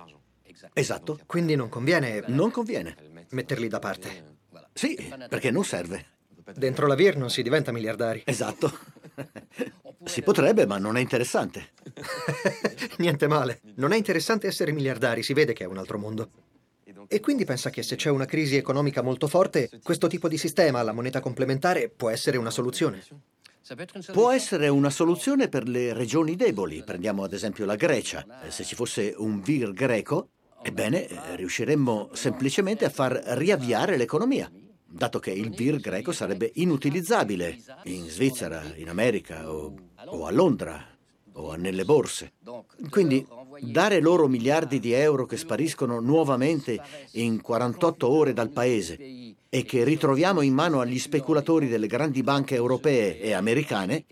[0.73, 1.19] Esatto.
[1.27, 2.23] Quindi non conviene...
[2.27, 2.97] Non conviene.
[3.31, 4.37] Metterli da parte.
[4.73, 6.15] Sì, perché non serve.
[6.55, 8.23] Dentro la VIR non si diventa miliardari.
[8.27, 8.71] Esatto.
[10.05, 11.71] Si potrebbe, ma non è interessante.
[12.99, 13.61] Niente male.
[13.77, 16.31] Non è interessante essere miliardari, si vede che è un altro mondo.
[17.09, 20.83] E quindi pensa che se c'è una crisi economica molto forte, questo tipo di sistema,
[20.83, 23.03] la moneta complementare, può essere una soluzione.
[24.13, 26.85] Può essere una soluzione per le regioni deboli.
[26.85, 28.25] Prendiamo ad esempio la Grecia.
[28.45, 30.29] Eh, Se ci fosse un VIR greco,
[30.63, 34.49] ebbene, eh, riusciremmo semplicemente a far riavviare l'economia,
[34.89, 39.75] dato che il VIR greco sarebbe inutilizzabile in Svizzera, in America o,
[40.05, 40.87] o a Londra
[41.33, 42.35] o nelle borse.
[42.89, 43.27] Quindi
[43.61, 46.81] dare loro miliardi di euro che spariscono nuovamente
[47.13, 48.99] in 48 ore dal paese
[49.49, 54.05] e che ritroviamo in mano agli speculatori delle grandi banche europee e americane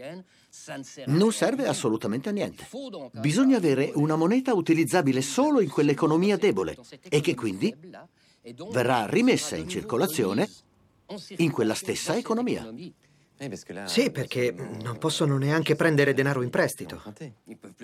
[1.06, 2.66] non serve assolutamente a niente.
[3.12, 6.76] Bisogna avere una moneta utilizzabile solo in quell'economia debole
[7.08, 7.74] e che quindi
[8.70, 10.48] verrà rimessa in circolazione
[11.36, 12.66] in quella stessa economia.
[13.84, 17.02] Sì, perché non possono neanche prendere denaro in prestito.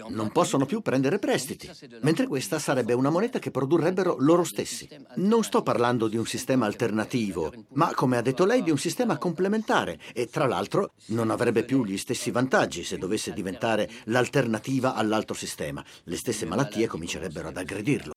[0.09, 1.71] Non possono più prendere prestiti,
[2.03, 4.89] mentre questa sarebbe una moneta che produrrebbero loro stessi.
[5.17, 9.19] Non sto parlando di un sistema alternativo, ma come ha detto lei di un sistema
[9.19, 15.35] complementare e tra l'altro non avrebbe più gli stessi vantaggi se dovesse diventare l'alternativa all'altro
[15.35, 15.85] sistema.
[16.05, 18.13] Le stesse malattie comincerebbero ad aggredirlo.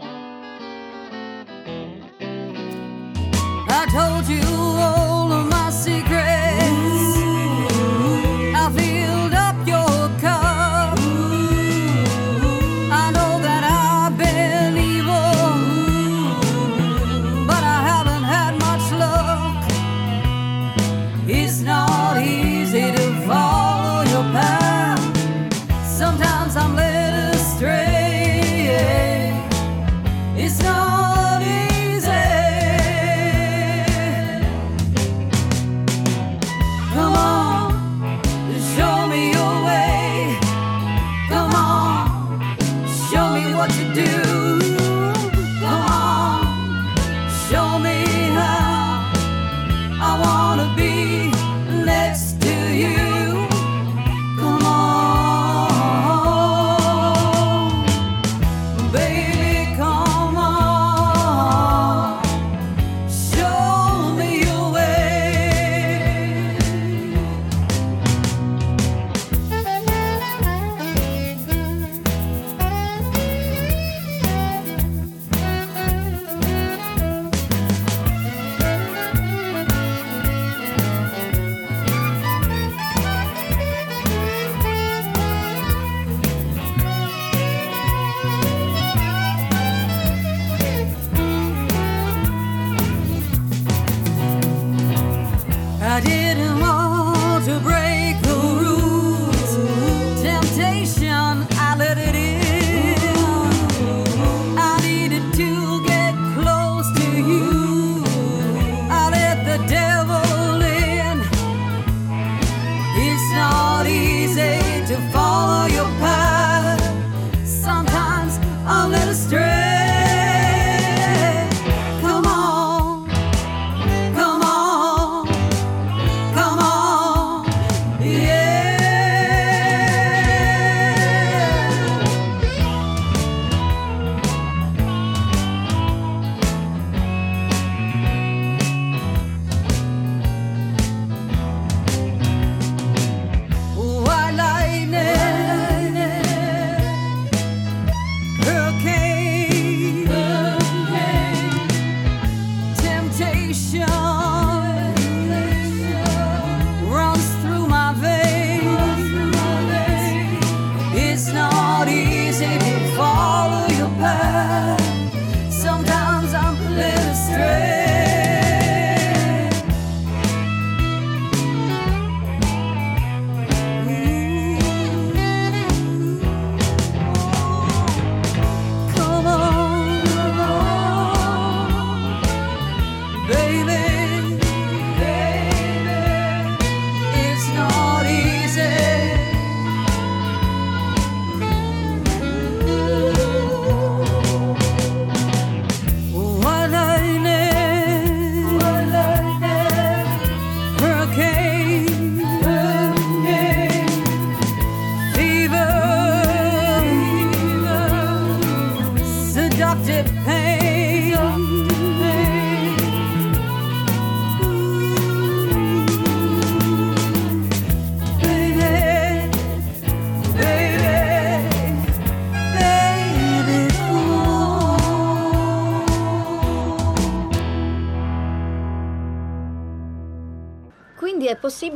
[3.76, 4.73] I told you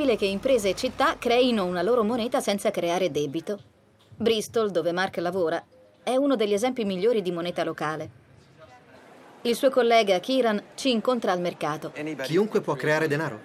[0.08, 3.60] possibile che imprese e città creino una loro moneta senza creare debito.
[4.16, 5.62] Bristol, dove Mark lavora,
[6.02, 8.26] è uno degli esempi migliori di moneta locale.
[9.42, 11.92] Il suo collega Kieran ci incontra al mercato.
[12.24, 13.42] Chiunque può creare denaro.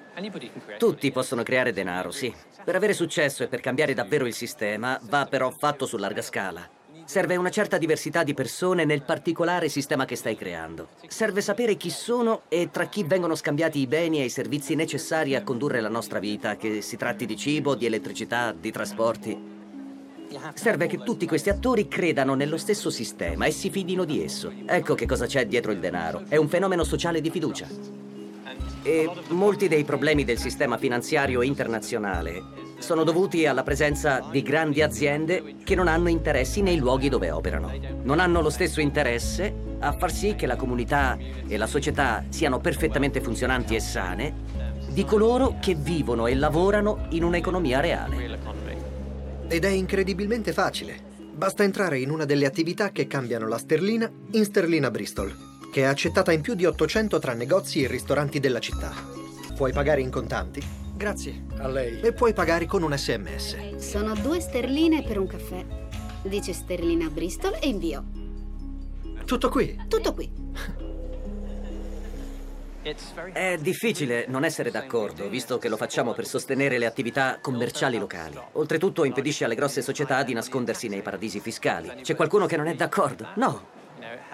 [0.79, 2.33] Tutti possono creare denaro, sì.
[2.65, 6.69] Per avere successo e per cambiare davvero il sistema va però fatto su larga scala.
[7.13, 10.89] Serve una certa diversità di persone nel particolare sistema che stai creando.
[11.09, 15.35] Serve sapere chi sono e tra chi vengono scambiati i beni e i servizi necessari
[15.35, 19.39] a condurre la nostra vita, che si tratti di cibo, di elettricità, di trasporti.
[20.55, 24.51] Serve che tutti questi attori credano nello stesso sistema e si fidino di esso.
[24.65, 26.23] Ecco che cosa c'è dietro il denaro.
[26.27, 27.69] È un fenomeno sociale di fiducia.
[28.85, 35.55] E molti dei problemi del sistema finanziario internazionale sono dovuti alla presenza di grandi aziende
[35.65, 37.73] che non hanno interessi nei luoghi dove operano.
[38.03, 41.17] Non hanno lo stesso interesse a far sì che la comunità
[41.47, 44.35] e la società siano perfettamente funzionanti e sane
[44.91, 48.39] di coloro che vivono e lavorano in un'economia reale.
[49.49, 51.11] Ed è incredibilmente facile.
[51.33, 55.35] Basta entrare in una delle attività che cambiano la sterlina in sterlina Bristol,
[55.73, 58.93] che è accettata in più di 800 tra negozi e ristoranti della città.
[59.55, 60.82] Puoi pagare in contanti.
[60.95, 61.45] Grazie.
[61.59, 62.01] A lei.
[62.01, 63.77] E puoi pagare con un sms.
[63.77, 65.65] Sono due sterline per un caffè.
[66.23, 68.05] Dice sterlina Bristol e invio.
[69.25, 69.81] Tutto qui.
[69.89, 70.31] Tutto qui.
[73.33, 78.37] È difficile non essere d'accordo, visto che lo facciamo per sostenere le attività commerciali locali.
[78.53, 81.93] Oltretutto impedisce alle grosse società di nascondersi nei paradisi fiscali.
[82.03, 83.29] C'è qualcuno che non è d'accordo?
[83.37, 83.67] No.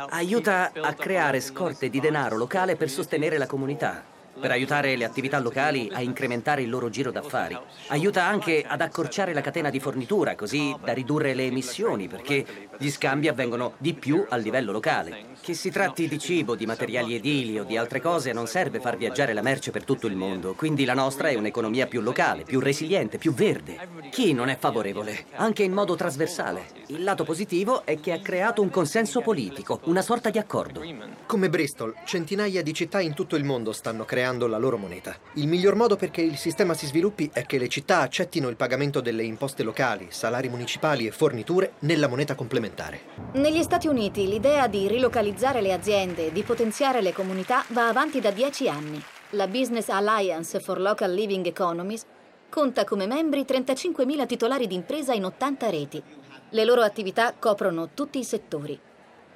[0.08, 4.16] Aiuta a creare scorte di denaro locale per sostenere la comunità.
[4.40, 7.58] Per aiutare le attività locali a incrementare il loro giro d'affari.
[7.88, 12.44] Aiuta anche ad accorciare la catena di fornitura, così da ridurre le emissioni, perché
[12.78, 15.36] gli scambi avvengono di più a livello locale.
[15.40, 18.96] Che si tratti di cibo, di materiali edili o di altre cose, non serve far
[18.96, 20.54] viaggiare la merce per tutto il mondo.
[20.54, 23.88] Quindi la nostra è un'economia più locale, più resiliente, più verde.
[24.10, 25.26] Chi non è favorevole?
[25.36, 26.66] Anche in modo trasversale.
[26.88, 30.82] Il lato positivo è che ha creato un consenso politico, una sorta di accordo.
[31.26, 35.16] Come Bristol, centinaia di città in tutto il mondo stanno creando la loro moneta.
[35.34, 39.00] Il miglior modo perché il sistema si sviluppi è che le città accettino il pagamento
[39.00, 43.00] delle imposte locali, salari municipali e forniture nella moneta complementare.
[43.32, 48.20] Negli Stati Uniti l'idea di rilocalizzare le aziende e di potenziare le comunità va avanti
[48.20, 49.02] da dieci anni.
[49.30, 52.04] La Business Alliance for Local Living Economies
[52.48, 56.02] conta come membri 35.000 titolari di impresa in 80 reti.
[56.50, 58.78] Le loro attività coprono tutti i settori.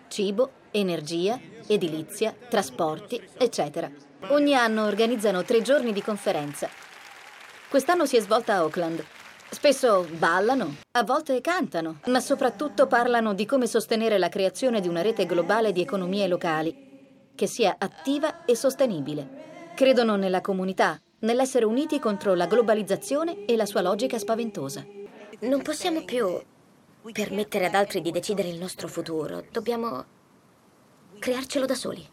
[0.09, 3.91] Cibo, energia, edilizia, trasporti, eccetera.
[4.29, 6.69] Ogni anno organizzano tre giorni di conferenza.
[7.69, 9.05] Quest'anno si è svolta a Auckland.
[9.51, 15.03] Spesso ballano, a volte cantano, ma soprattutto parlano di come sostenere la creazione di una
[15.03, 19.73] rete globale di economie locali, che sia attiva e sostenibile.
[19.75, 24.87] Credono nella comunità, nell'essere uniti contro la globalizzazione e la sua logica spaventosa.
[25.41, 26.41] Non possiamo più
[27.13, 29.45] permettere ad altri di decidere il nostro futuro.
[29.51, 30.05] Dobbiamo
[31.19, 32.09] crearcelo da soli.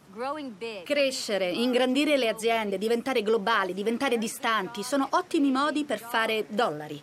[0.84, 7.02] Crescere, ingrandire le aziende, diventare globali, diventare distanti, sono ottimi modi per fare dollari.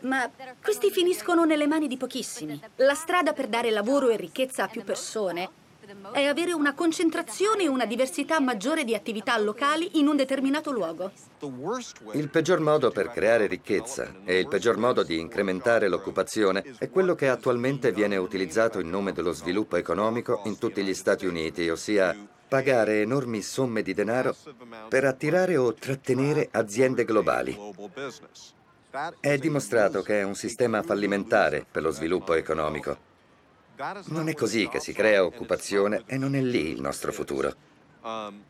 [0.00, 0.28] Ma
[0.60, 2.60] questi finiscono nelle mani di pochissimi.
[2.76, 5.48] La strada per dare lavoro e ricchezza a più persone
[6.12, 11.12] è avere una concentrazione e una diversità maggiore di attività locali in un determinato luogo.
[12.12, 17.14] Il peggior modo per creare ricchezza e il peggior modo di incrementare l'occupazione è quello
[17.14, 22.16] che attualmente viene utilizzato in nome dello sviluppo economico in tutti gli Stati Uniti, ossia
[22.48, 24.34] pagare enormi somme di denaro
[24.88, 27.56] per attirare o trattenere aziende globali.
[29.20, 33.14] È dimostrato che è un sistema fallimentare per lo sviluppo economico.
[34.06, 37.54] Non è così che si crea occupazione e non è lì il nostro futuro.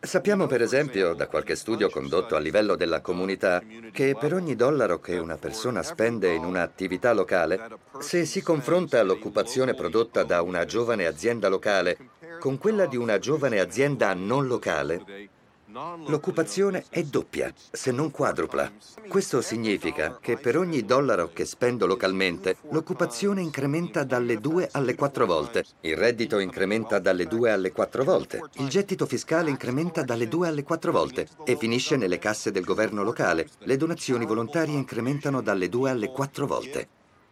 [0.00, 5.00] Sappiamo per esempio da qualche studio condotto a livello della comunità che per ogni dollaro
[5.00, 11.06] che una persona spende in un'attività locale, se si confronta l'occupazione prodotta da una giovane
[11.06, 11.96] azienda locale
[12.38, 15.30] con quella di una giovane azienda non locale,
[15.72, 18.70] L'occupazione è doppia, se non quadrupla.
[19.08, 25.26] Questo significa che per ogni dollaro che spendo localmente, l'occupazione incrementa dalle due alle quattro
[25.26, 30.48] volte, il reddito incrementa dalle due alle quattro volte, il gettito fiscale incrementa dalle due
[30.48, 33.48] alle quattro volte e finisce nelle casse del governo locale.
[33.58, 36.88] Le donazioni volontarie incrementano dalle due alle quattro volte.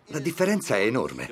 [0.08, 1.26] La differenza è enorme.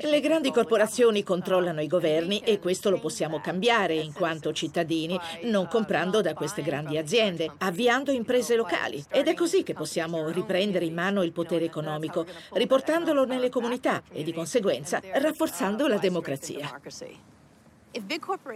[0.00, 5.66] Le grandi corporazioni controllano i governi e questo lo possiamo cambiare in quanto cittadini, non
[5.66, 9.02] comprando da queste grandi aziende, avviando imprese locali.
[9.10, 14.22] Ed è così che possiamo riprendere in mano il potere economico, riportandolo nelle comunità e
[14.22, 16.80] di conseguenza rafforzando la democrazia.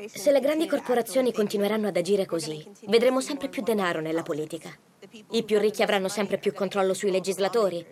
[0.07, 4.71] Se le grandi corporazioni continueranno ad agire così, vedremo sempre più denaro nella politica.
[5.31, 7.85] I più ricchi avranno sempre più controllo sui legislatori,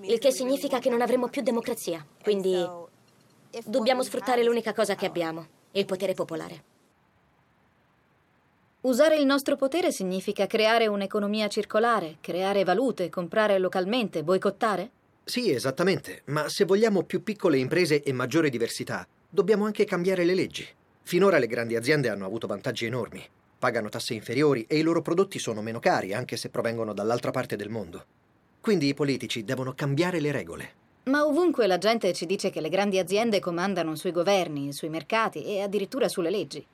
[0.00, 2.04] il che significa che non avremo più democrazia.
[2.22, 2.64] Quindi
[3.64, 6.74] dobbiamo sfruttare l'unica cosa che abbiamo, il potere popolare.
[8.82, 14.90] Usare il nostro potere significa creare un'economia circolare, creare valute, comprare localmente, boicottare?
[15.24, 20.34] Sì, esattamente, ma se vogliamo più piccole imprese e maggiore diversità, dobbiamo anche cambiare le
[20.34, 20.64] leggi.
[21.02, 23.24] Finora le grandi aziende hanno avuto vantaggi enormi,
[23.58, 27.56] pagano tasse inferiori e i loro prodotti sono meno cari, anche se provengono dall'altra parte
[27.56, 28.04] del mondo.
[28.66, 30.72] Quindi i politici devono cambiare le regole.
[31.04, 35.44] Ma ovunque la gente ci dice che le grandi aziende comandano sui governi, sui mercati
[35.44, 36.66] e addirittura sulle leggi.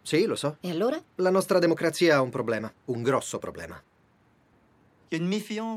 [0.00, 0.56] Sì, lo so.
[0.60, 0.98] E allora?
[1.16, 3.78] La nostra democrazia ha un problema, un grosso problema.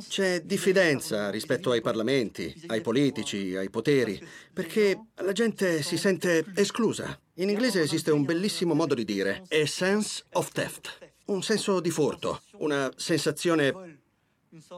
[0.07, 7.19] C'è diffidenza rispetto ai parlamenti, ai politici, ai poteri, perché la gente si sente esclusa.
[7.33, 11.89] In inglese esiste un bellissimo modo di dire, a sense of theft, un senso di
[11.89, 14.05] furto, una sensazione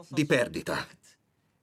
[0.08, 0.86] di perdita.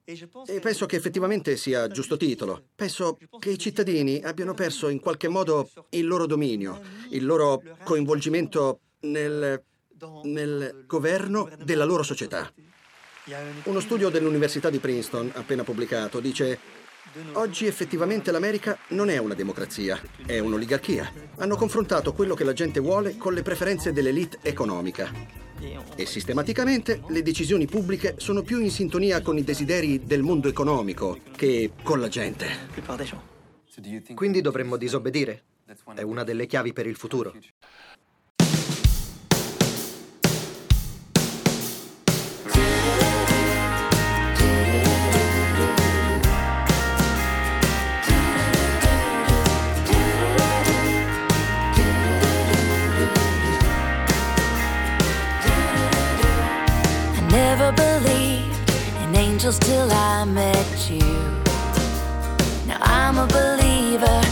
[0.03, 2.67] E penso che effettivamente sia giusto titolo.
[2.75, 6.79] Penso che i cittadini abbiano perso in qualche modo il loro dominio,
[7.09, 9.61] il loro coinvolgimento nel,
[10.23, 12.49] nel governo della loro società.
[13.63, 16.57] Uno studio dell'Università di Princeton, appena pubblicato, dice
[17.33, 21.11] Oggi effettivamente l'America non è una democrazia, è un'oligarchia.
[21.37, 25.46] Hanno confrontato quello che la gente vuole con le preferenze dell'elite economica.
[25.95, 31.19] E sistematicamente le decisioni pubbliche sono più in sintonia con i desideri del mondo economico
[31.35, 32.47] che con la gente.
[34.13, 35.43] Quindi dovremmo disobbedire?
[35.95, 37.33] È una delle chiavi per il futuro.
[59.47, 60.99] Angels till I met you.
[62.67, 64.26] Now I'm a believer,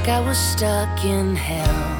[0.00, 1.98] like I was stuck in hell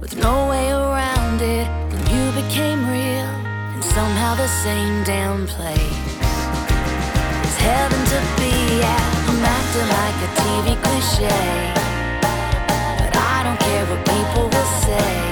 [0.00, 3.30] with no way around it when you became real
[3.74, 5.98] and somehow the same damn place.
[7.44, 9.12] It's heaven to be at.
[9.28, 11.40] I'm acting like a TV cliche,
[13.00, 15.31] but I don't care what people will say.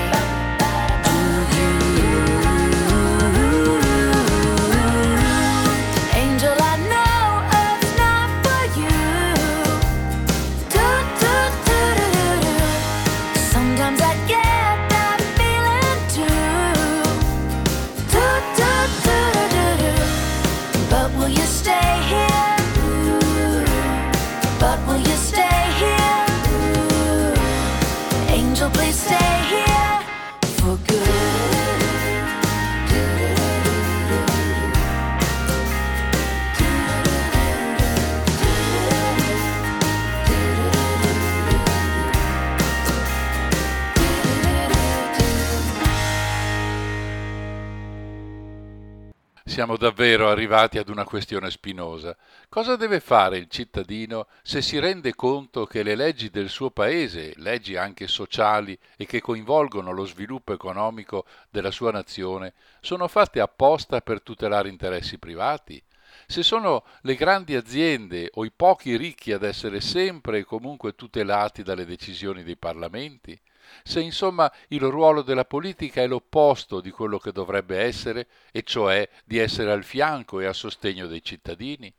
[49.61, 52.17] Siamo davvero arrivati ad una questione spinosa.
[52.49, 57.35] Cosa deve fare il cittadino se si rende conto che le leggi del suo paese,
[57.37, 64.01] leggi anche sociali e che coinvolgono lo sviluppo economico della sua nazione, sono fatte apposta
[64.01, 65.83] per tutelare interessi privati?
[66.27, 71.63] Se sono le grandi aziende o i pochi ricchi ad essere sempre e comunque tutelati
[71.63, 73.39] dalle decisioni dei parlamenti?
[73.83, 79.09] Se insomma il ruolo della politica è l'opposto di quello che dovrebbe essere, e cioè
[79.25, 81.93] di essere al fianco e a sostegno dei cittadini?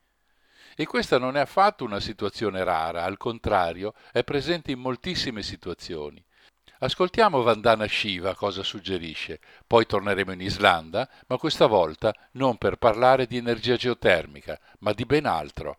[0.76, 6.24] E questa non è affatto una situazione rara, al contrario, è presente in moltissime situazioni.
[6.80, 13.28] Ascoltiamo Vandana Shiva cosa suggerisce, poi torneremo in Islanda, ma questa volta non per parlare
[13.28, 15.78] di energia geotermica, ma di ben altro.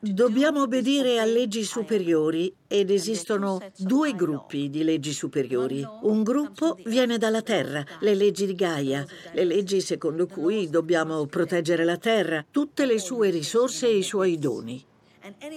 [0.00, 5.84] Dobbiamo obbedire a leggi superiori ed esistono due gruppi di leggi superiori.
[6.02, 11.84] Un gruppo viene dalla Terra, le leggi di Gaia, le leggi secondo cui dobbiamo proteggere
[11.84, 14.84] la Terra, tutte le sue risorse e i suoi doni.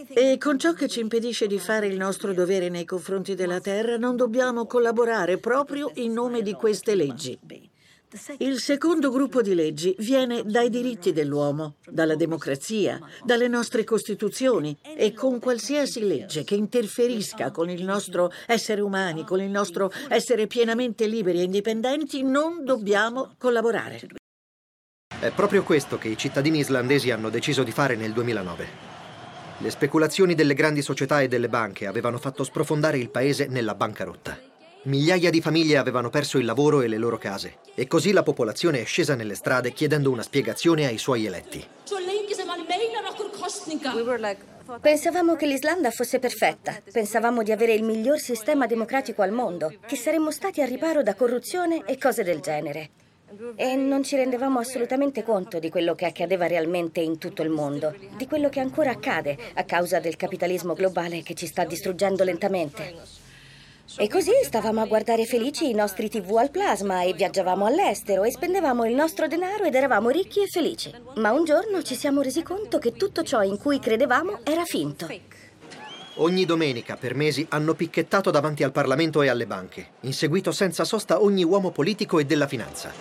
[0.09, 3.95] E con ciò che ci impedisce di fare il nostro dovere nei confronti della Terra
[3.95, 7.37] non dobbiamo collaborare proprio in nome di queste leggi.
[8.39, 15.13] Il secondo gruppo di leggi viene dai diritti dell'uomo, dalla democrazia, dalle nostre costituzioni e
[15.13, 21.07] con qualsiasi legge che interferisca con il nostro essere umani, con il nostro essere pienamente
[21.07, 24.01] liberi e indipendenti, non dobbiamo collaborare.
[25.17, 28.67] È proprio questo che i cittadini islandesi hanno deciso di fare nel 2009.
[29.59, 34.40] Le speculazioni delle grandi società e delle banche avevano fatto sprofondare il paese nella bancarotta.
[34.83, 38.81] Migliaia di famiglie avevano perso il lavoro e le loro case e così la popolazione
[38.81, 41.63] è scesa nelle strade chiedendo una spiegazione ai suoi eletti.
[44.81, 49.95] Pensavamo che l'Islanda fosse perfetta, pensavamo di avere il miglior sistema democratico al mondo, che
[49.95, 52.89] saremmo stati a riparo da corruzione e cose del genere.
[53.55, 57.95] E non ci rendevamo assolutamente conto di quello che accadeva realmente in tutto il mondo,
[58.17, 63.20] di quello che ancora accade a causa del capitalismo globale che ci sta distruggendo lentamente.
[63.97, 68.31] E così stavamo a guardare felici i nostri TV al plasma e viaggiavamo all'estero e
[68.31, 70.93] spendevamo il nostro denaro ed eravamo ricchi e felici.
[71.15, 75.07] Ma un giorno ci siamo resi conto che tutto ciò in cui credevamo era finto.
[76.15, 81.21] Ogni domenica per mesi hanno picchettato davanti al Parlamento e alle banche, inseguito senza sosta
[81.21, 82.91] ogni uomo politico e della finanza.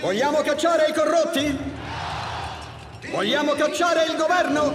[0.00, 1.58] Vogliamo cacciare i corrotti?
[3.10, 4.74] Vogliamo cacciare il governo?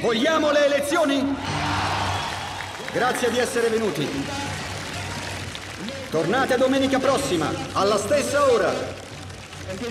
[0.00, 1.36] Vogliamo le elezioni?
[2.92, 4.06] Grazie di essere venuti.
[6.10, 8.70] Tornate domenica prossima, alla stessa ora.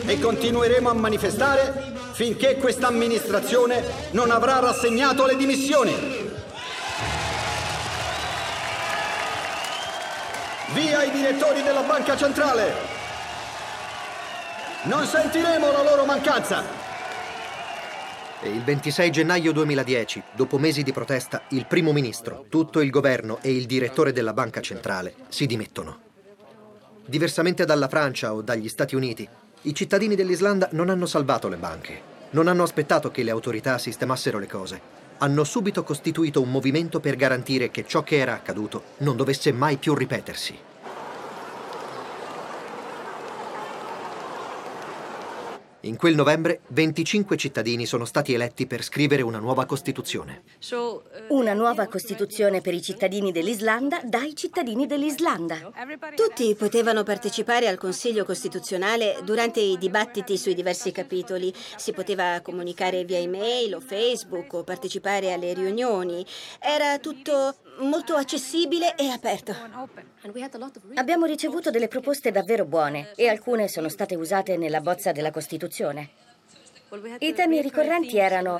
[0.05, 6.29] E continueremo a manifestare finché questa amministrazione non avrà rassegnato le dimissioni.
[10.73, 12.71] Via i direttori della Banca Centrale!
[14.83, 16.80] Non sentiremo la loro mancanza!
[18.43, 23.37] E il 26 gennaio 2010, dopo mesi di protesta, il primo ministro, tutto il governo
[23.41, 25.99] e il direttore della Banca Centrale si dimettono.
[27.05, 29.29] Diversamente dalla Francia o dagli Stati Uniti,
[29.61, 34.39] i cittadini dell'Islanda non hanno salvato le banche, non hanno aspettato che le autorità sistemassero
[34.39, 34.81] le cose.
[35.19, 39.77] Hanno subito costituito un movimento per garantire che ciò che era accaduto non dovesse mai
[39.77, 40.57] più ripetersi.
[45.83, 50.43] In quel novembre 25 cittadini sono stati eletti per scrivere una nuova Costituzione.
[51.29, 55.71] Una nuova Costituzione per i cittadini dell'Islanda dai cittadini dell'Islanda.
[56.15, 61.51] Tutti potevano partecipare al Consiglio Costituzionale durante i dibattiti sui diversi capitoli.
[61.77, 66.23] Si poteva comunicare via email o Facebook o partecipare alle riunioni.
[66.59, 69.55] Era tutto molto accessibile e aperto.
[70.95, 76.09] Abbiamo ricevuto delle proposte davvero buone e alcune sono state usate nella bozza della Costituzione.
[77.19, 78.59] I temi ricorrenti erano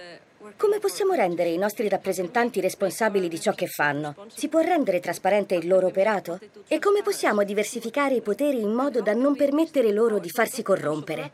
[0.58, 4.16] come possiamo rendere i nostri rappresentanti responsabili di ciò che fanno?
[4.34, 6.40] Si può rendere trasparente il loro operato?
[6.68, 11.32] E come possiamo diversificare i poteri in modo da non permettere loro di farsi corrompere?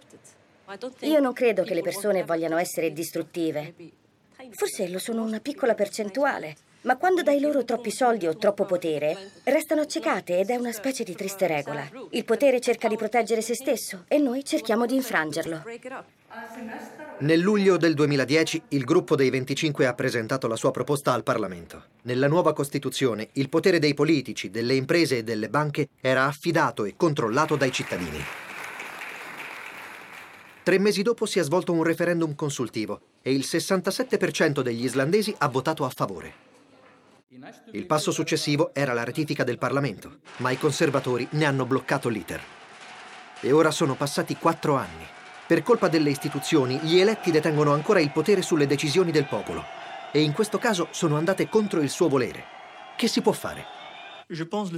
[1.02, 3.74] Io non credo che le persone vogliano essere distruttive.
[4.52, 6.56] Forse lo sono una piccola percentuale.
[6.88, 11.04] Ma quando dai loro troppi soldi o troppo potere, restano accecate ed è una specie
[11.04, 11.86] di triste regola.
[12.12, 15.64] Il potere cerca di proteggere se stesso e noi cerchiamo di infrangerlo.
[17.20, 21.84] Nel luglio del 2010 il gruppo dei 25 ha presentato la sua proposta al Parlamento.
[22.04, 26.94] Nella nuova Costituzione il potere dei politici, delle imprese e delle banche era affidato e
[26.96, 28.24] controllato dai cittadini.
[30.64, 35.50] Tre mesi dopo si è svolto un referendum consultivo e il 67% degli islandesi ha
[35.50, 36.47] votato a favore.
[37.72, 42.42] Il passo successivo era la ratifica del Parlamento, ma i conservatori ne hanno bloccato l'iter.
[43.42, 45.06] E ora sono passati quattro anni.
[45.46, 49.64] Per colpa delle istituzioni, gli eletti detengono ancora il potere sulle decisioni del popolo.
[50.14, 52.46] E in questo caso sono andate contro il suo volere.
[52.96, 53.66] Che si può fare?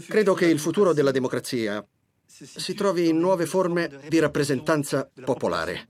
[0.08, 1.86] Credo che il futuro della democrazia
[2.26, 5.90] si trovi in nuove forme di rappresentanza popolare.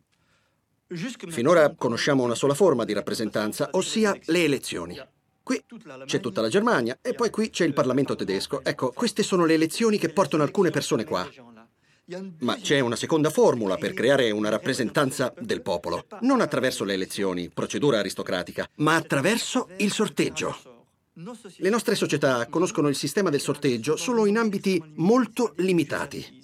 [1.29, 5.01] Finora conosciamo una sola forma di rappresentanza, ossia le elezioni.
[5.49, 5.63] Qui
[6.05, 8.63] c'è tutta la Germania e poi qui c'è il Parlamento tedesco.
[8.63, 11.27] Ecco, queste sono le elezioni che portano alcune persone qua.
[12.41, 16.05] Ma c'è una seconda formula per creare una rappresentanza del popolo.
[16.21, 20.85] Non attraverso le elezioni, procedura aristocratica, ma attraverso il sorteggio.
[21.57, 26.37] Le nostre società conoscono il sistema del sorteggio solo in ambiti molto limitati.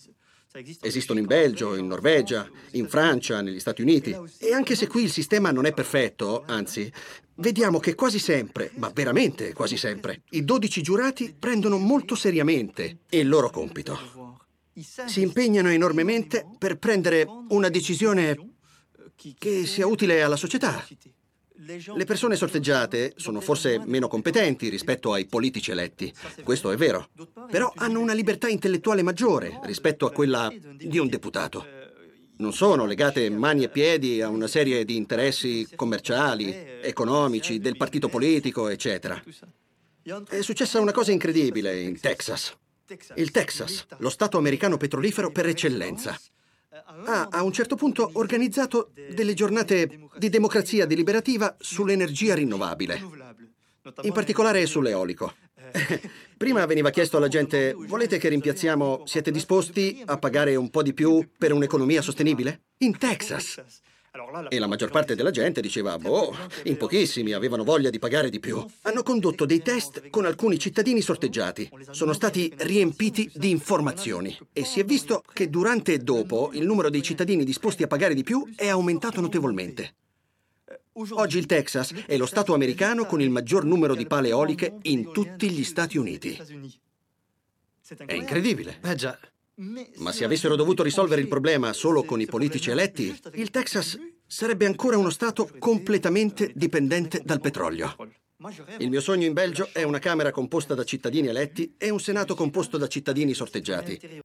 [0.81, 4.17] Esistono in Belgio, in Norvegia, in Francia, negli Stati Uniti.
[4.39, 6.89] E anche se qui il sistema non è perfetto, anzi,
[7.35, 13.27] vediamo che quasi sempre, ma veramente quasi sempre, i 12 giurati prendono molto seriamente il
[13.27, 14.43] loro compito.
[14.73, 18.53] Si impegnano enormemente per prendere una decisione
[19.37, 20.85] che sia utile alla società.
[21.57, 26.13] Le persone sorteggiate sono forse meno competenti rispetto ai politici eletti,
[26.43, 27.09] questo è vero,
[27.49, 31.84] però hanno una libertà intellettuale maggiore rispetto a quella di un deputato.
[32.37, 38.09] Non sono legate mani e piedi a una serie di interessi commerciali, economici, del partito
[38.09, 39.21] politico, eccetera.
[40.27, 42.53] È successa una cosa incredibile in Texas.
[43.15, 46.19] Il Texas, lo stato americano petrolifero per eccellenza,
[47.05, 53.01] ha a un certo punto organizzato delle giornate di democrazia deliberativa sull'energia rinnovabile,
[54.01, 55.33] in particolare sull'eolico.
[56.37, 60.93] Prima veniva chiesto alla gente, volete che rimpiazziamo, siete disposti a pagare un po' di
[60.93, 62.61] più per un'economia sostenibile?
[62.79, 63.61] In Texas.
[64.47, 68.39] E la maggior parte della gente diceva, boh, in pochissimi avevano voglia di pagare di
[68.39, 68.65] più.
[68.83, 71.69] Hanno condotto dei test con alcuni cittadini sorteggiati.
[71.91, 74.37] Sono stati riempiti di informazioni.
[74.53, 78.13] E si è visto che durante e dopo il numero dei cittadini disposti a pagare
[78.13, 79.95] di più è aumentato notevolmente.
[80.97, 85.11] Oggi il Texas è lo Stato americano con il maggior numero di pale eoliche in
[85.11, 86.39] tutti gli Stati Uniti.
[88.05, 88.79] È incredibile.
[88.81, 89.19] Eh già.
[89.97, 94.65] Ma se avessero dovuto risolvere il problema solo con i politici eletti, il Texas sarebbe
[94.65, 97.93] ancora uno Stato completamente dipendente dal petrolio.
[98.77, 102.35] Il mio sogno in Belgio è una Camera composta da cittadini eletti e un Senato
[102.35, 104.21] composto da cittadini sorteggiati.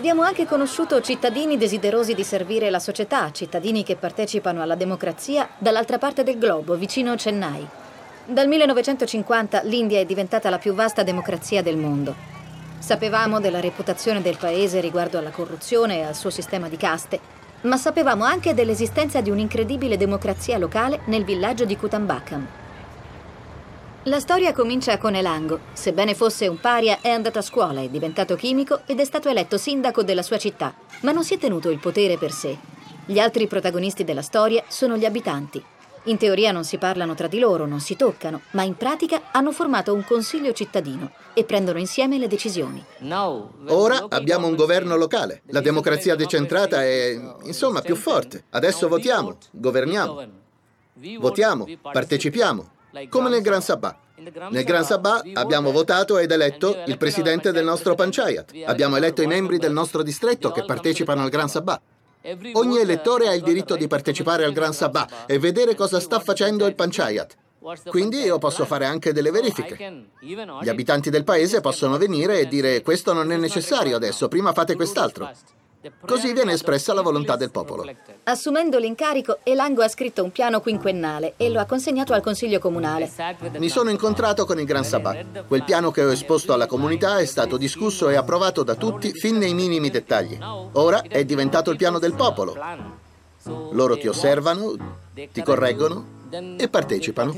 [0.00, 5.98] Abbiamo anche conosciuto cittadini desiderosi di servire la società, cittadini che partecipano alla democrazia dall'altra
[5.98, 7.68] parte del globo, vicino Chennai.
[8.24, 12.14] Dal 1950 l'India è diventata la più vasta democrazia del mondo.
[12.78, 17.20] Sapevamo della reputazione del paese riguardo alla corruzione e al suo sistema di caste,
[17.64, 22.59] ma sapevamo anche dell'esistenza di un'incredibile democrazia locale nel villaggio di Kutambakam.
[24.04, 25.60] La storia comincia con Elango.
[25.74, 29.58] Sebbene fosse un paria, è andato a scuola, è diventato chimico ed è stato eletto
[29.58, 32.56] sindaco della sua città, ma non si è tenuto il potere per sé.
[33.04, 35.62] Gli altri protagonisti della storia sono gli abitanti.
[36.04, 39.52] In teoria non si parlano tra di loro, non si toccano, ma in pratica hanno
[39.52, 42.82] formato un consiglio cittadino e prendono insieme le decisioni.
[43.66, 45.42] Ora abbiamo un governo locale.
[45.48, 48.44] La democrazia decentrata è, insomma, più forte.
[48.48, 50.26] Adesso votiamo, governiamo.
[51.18, 52.70] Votiamo, partecipiamo,
[53.08, 53.96] come nel Gran Sabbat.
[54.50, 58.52] Nel Gran Sabbat abbiamo votato ed eletto il presidente del nostro Panchayat.
[58.66, 61.80] Abbiamo eletto i membri del nostro distretto che partecipano al Gran Sabbat.
[62.52, 66.66] Ogni elettore ha il diritto di partecipare al Gran Sabbat e vedere cosa sta facendo
[66.66, 67.36] il Panchayat.
[67.88, 70.06] Quindi io posso fare anche delle verifiche.
[70.20, 74.74] Gli abitanti del paese possono venire e dire questo non è necessario adesso, prima fate
[74.74, 75.30] quest'altro.
[76.06, 77.90] Così viene espressa la volontà del popolo.
[78.24, 83.10] Assumendo l'incarico, Elango ha scritto un piano quinquennale e lo ha consegnato al Consiglio Comunale.
[83.56, 85.46] Mi sono incontrato con il Gran Sabbat.
[85.46, 89.38] Quel piano che ho esposto alla comunità è stato discusso e approvato da tutti fin
[89.38, 90.38] nei minimi dettagli.
[90.72, 92.54] Ora è diventato il piano del popolo.
[93.44, 94.76] Loro ti osservano,
[95.14, 96.18] ti correggono
[96.58, 97.34] e partecipano.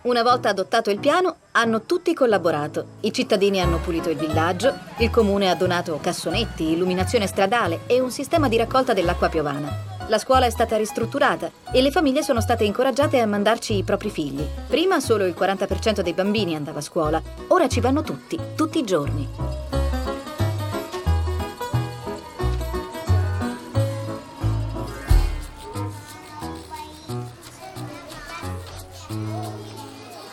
[0.00, 2.98] Una volta adottato il piano, hanno tutti collaborato.
[3.00, 8.12] I cittadini hanno pulito il villaggio, il comune ha donato cassonetti, illuminazione stradale e un
[8.12, 9.96] sistema di raccolta dell'acqua piovana.
[10.06, 14.08] La scuola è stata ristrutturata e le famiglie sono state incoraggiate a mandarci i propri
[14.08, 14.46] figli.
[14.68, 18.84] Prima solo il 40% dei bambini andava a scuola, ora ci vanno tutti, tutti i
[18.84, 19.28] giorni.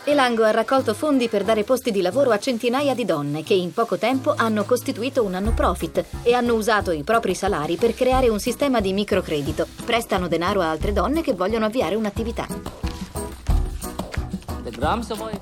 [0.08, 3.74] Elango ha raccolto fondi per dare posti di lavoro a centinaia di donne che in
[3.74, 8.30] poco tempo hanno costituito un anno profit e hanno usato i propri salari per creare
[8.30, 9.66] un sistema di microcredito.
[9.84, 12.46] Prestano denaro a altre donne che vogliono avviare un'attività.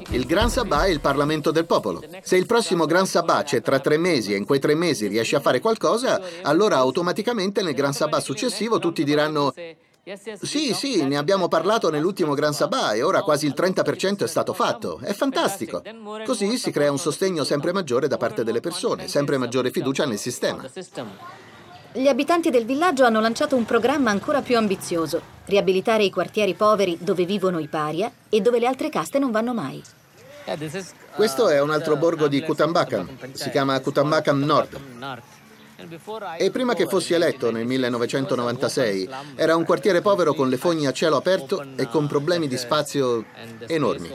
[0.10, 2.02] Il Gran Sabbat è il Parlamento del popolo.
[2.22, 5.36] Se il prossimo Gran Sabbat c'è tra tre mesi e in quei tre mesi riesci
[5.36, 9.54] a fare qualcosa, allora automaticamente nel Gran Sabbat successivo tutti diranno
[10.42, 14.52] sì, sì, ne abbiamo parlato nell'ultimo Gran Sabbat e ora quasi il 30% è stato
[14.52, 15.00] fatto.
[15.02, 15.82] È fantastico.
[16.26, 20.18] Così si crea un sostegno sempre maggiore da parte delle persone, sempre maggiore fiducia nel
[20.18, 20.66] sistema.
[21.94, 26.98] Gli abitanti del villaggio hanno lanciato un programma ancora più ambizioso, riabilitare i quartieri poveri
[27.00, 29.82] dove vivono i paria e dove le altre caste non vanno mai.
[31.16, 34.80] Questo è un altro borgo di Kutambakam, si chiama Kutambakam Nord.
[36.38, 40.92] E prima che fossi eletto nel 1996, era un quartiere povero con le fogne a
[40.92, 43.26] cielo aperto e con problemi di spazio
[43.68, 44.10] enormi.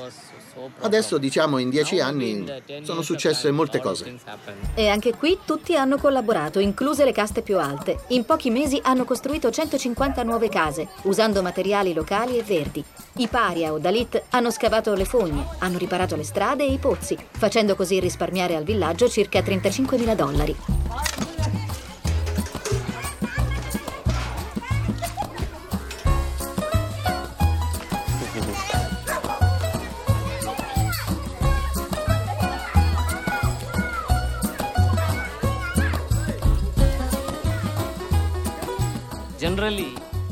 [0.80, 2.44] Adesso, diciamo, in dieci anni
[2.82, 4.18] sono successe molte cose.
[4.74, 8.00] E anche qui tutti hanno collaborato, incluse le caste più alte.
[8.08, 12.84] In pochi mesi hanno costruito 150 nuove case, usando materiali locali e verdi.
[13.18, 17.16] I paria o Dalit hanno scavato le fogne, hanno riparato le strade e i pozzi,
[17.30, 20.56] facendo così risparmiare al villaggio circa 35.000 dollari.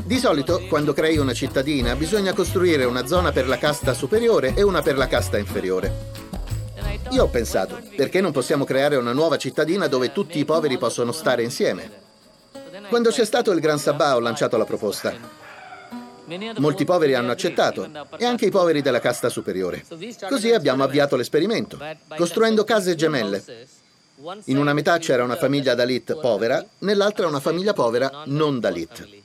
[0.07, 4.63] Di solito, quando crei una cittadina, bisogna costruire una zona per la casta superiore e
[4.63, 5.93] una per la casta inferiore.
[7.11, 11.11] Io ho pensato, perché non possiamo creare una nuova cittadina dove tutti i poveri possono
[11.11, 11.91] stare insieme?
[12.89, 15.13] Quando c'è stato il Gran Sabbat ho lanciato la proposta.
[16.59, 19.85] Molti poveri hanno accettato, e anche i poveri della casta superiore.
[20.29, 21.81] Così abbiamo avviato l'esperimento,
[22.17, 23.43] costruendo case gemelle.
[24.45, 29.25] In una metà c'era una famiglia Dalit povera, nell'altra una famiglia povera non Dalit.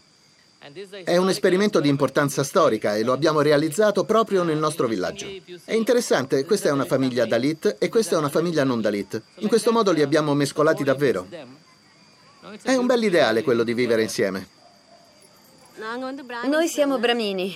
[1.03, 5.28] È un esperimento di importanza storica e lo abbiamo realizzato proprio nel nostro villaggio.
[5.65, 9.22] È interessante, questa è una famiglia Dalit e questa è una famiglia non Dalit.
[9.39, 11.28] In questo modo li abbiamo mescolati davvero.
[12.61, 14.47] È un bell'ideale quello di vivere insieme.
[16.45, 17.55] Noi siamo bramini,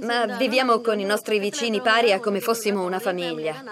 [0.00, 3.62] ma viviamo con i nostri vicini paria come fossimo una famiglia.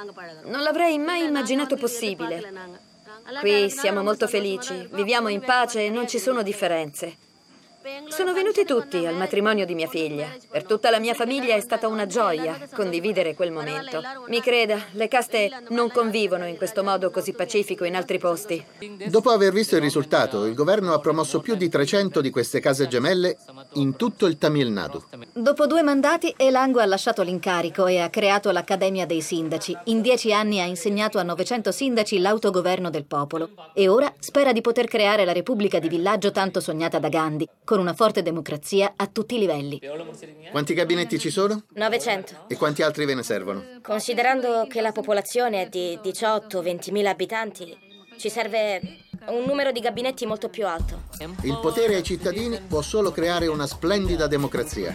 [0.45, 2.87] Non l'avrei mai immaginato possibile.
[3.41, 7.17] Qui siamo molto felici, viviamo in pace e non ci sono differenze.
[8.09, 10.29] Sono venuti tutti al matrimonio di mia figlia.
[10.51, 14.01] Per tutta la mia famiglia è stata una gioia condividere quel momento.
[14.29, 18.65] Mi creda, le caste non convivono in questo modo così pacifico in altri posti.
[19.07, 22.89] Dopo aver visto il risultato, il governo ha promosso più di 300 di queste case
[22.89, 23.37] gemelle
[23.75, 25.03] in tutto il Tamil Nadu.
[25.33, 29.77] Dopo due mandati, Elango ha lasciato l'incarico e ha creato l'Accademia dei Sindaci.
[29.85, 33.51] In dieci anni ha insegnato a 900 sindaci l'autogoverno del popolo.
[33.75, 37.78] E ora spera di poter creare la Repubblica di villaggio tanto sognata da Gandhi, con
[37.79, 39.81] una forte democrazia a tutti i livelli.
[40.51, 41.63] Quanti gabinetti ci sono?
[41.75, 42.47] 900.
[42.49, 43.65] E quanti altri ve ne servono?
[43.83, 47.77] Considerando che la popolazione è di 18-20 mila abitanti,
[48.19, 48.81] ci serve
[49.29, 51.03] un numero di gabinetti molto più alto.
[51.43, 54.93] Il potere ai cittadini può solo creare una splendida democrazia.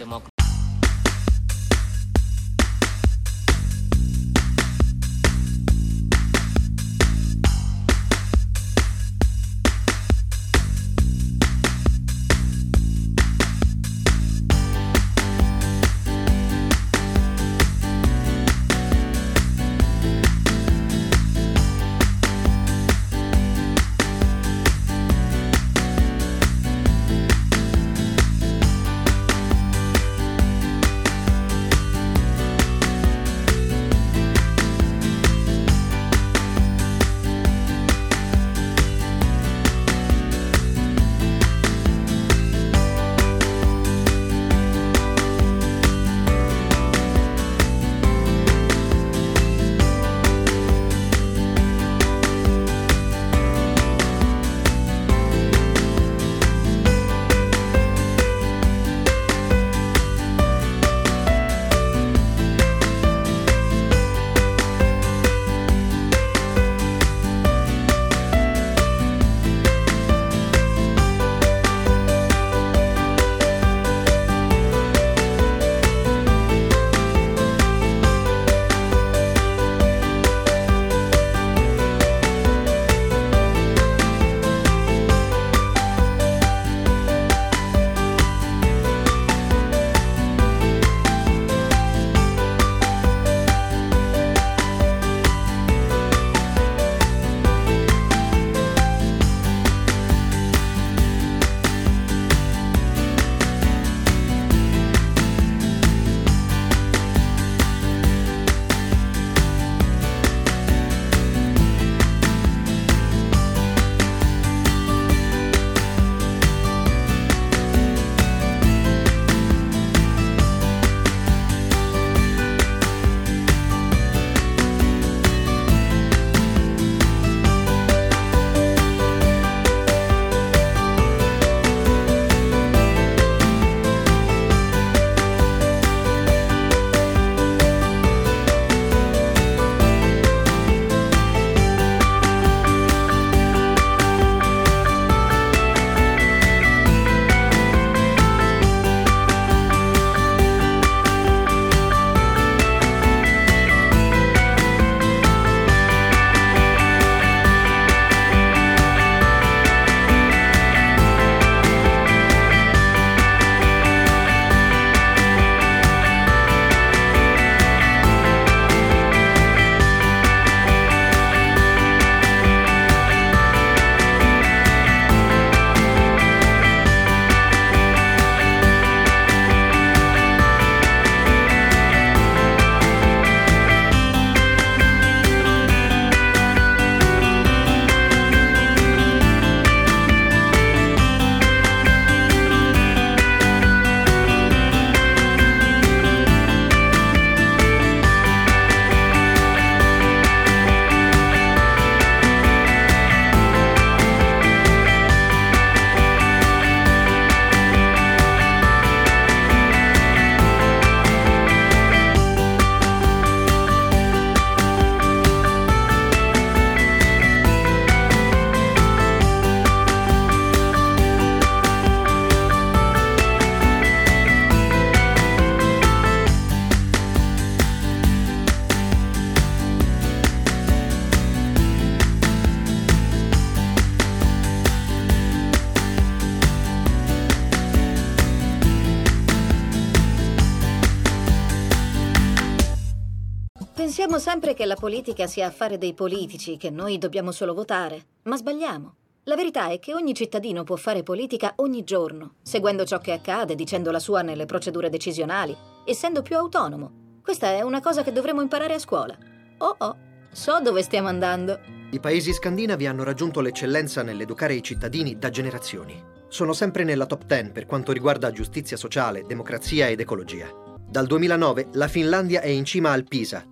[244.14, 248.36] Pensiamo sempre che la politica sia affare dei politici, che noi dobbiamo solo votare, ma
[248.36, 248.94] sbagliamo.
[249.24, 253.56] La verità è che ogni cittadino può fare politica ogni giorno, seguendo ciò che accade,
[253.56, 257.18] dicendo la sua nelle procedure decisionali, essendo più autonomo.
[257.24, 259.18] Questa è una cosa che dovremmo imparare a scuola.
[259.58, 259.96] Oh oh,
[260.30, 261.58] so dove stiamo andando.
[261.90, 266.00] I paesi scandinavi hanno raggiunto l'eccellenza nell'educare i cittadini da generazioni.
[266.28, 270.48] Sono sempre nella top 10 per quanto riguarda giustizia sociale, democrazia ed ecologia.
[270.88, 273.44] Dal 2009 la Finlandia è in cima al PISA,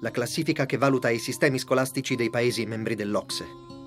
[0.00, 3.44] la classifica che valuta i sistemi scolastici dei paesi membri dell'Ocse.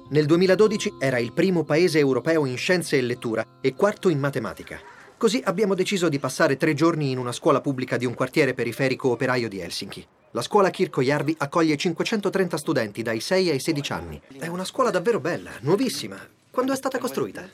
[0.10, 4.80] Nel 2012 era il primo paese europeo in scienze e lettura e quarto in matematica.
[5.18, 9.10] Così abbiamo deciso di passare tre giorni in una scuola pubblica di un quartiere periferico
[9.10, 10.08] operaio di Helsinki.
[10.32, 14.22] La scuola Kirkojärvi accoglie 530 studenti dai 6 ai 16 anni.
[14.38, 16.18] È una scuola davvero bella, nuovissima.
[16.50, 17.48] Quando è stata costruita?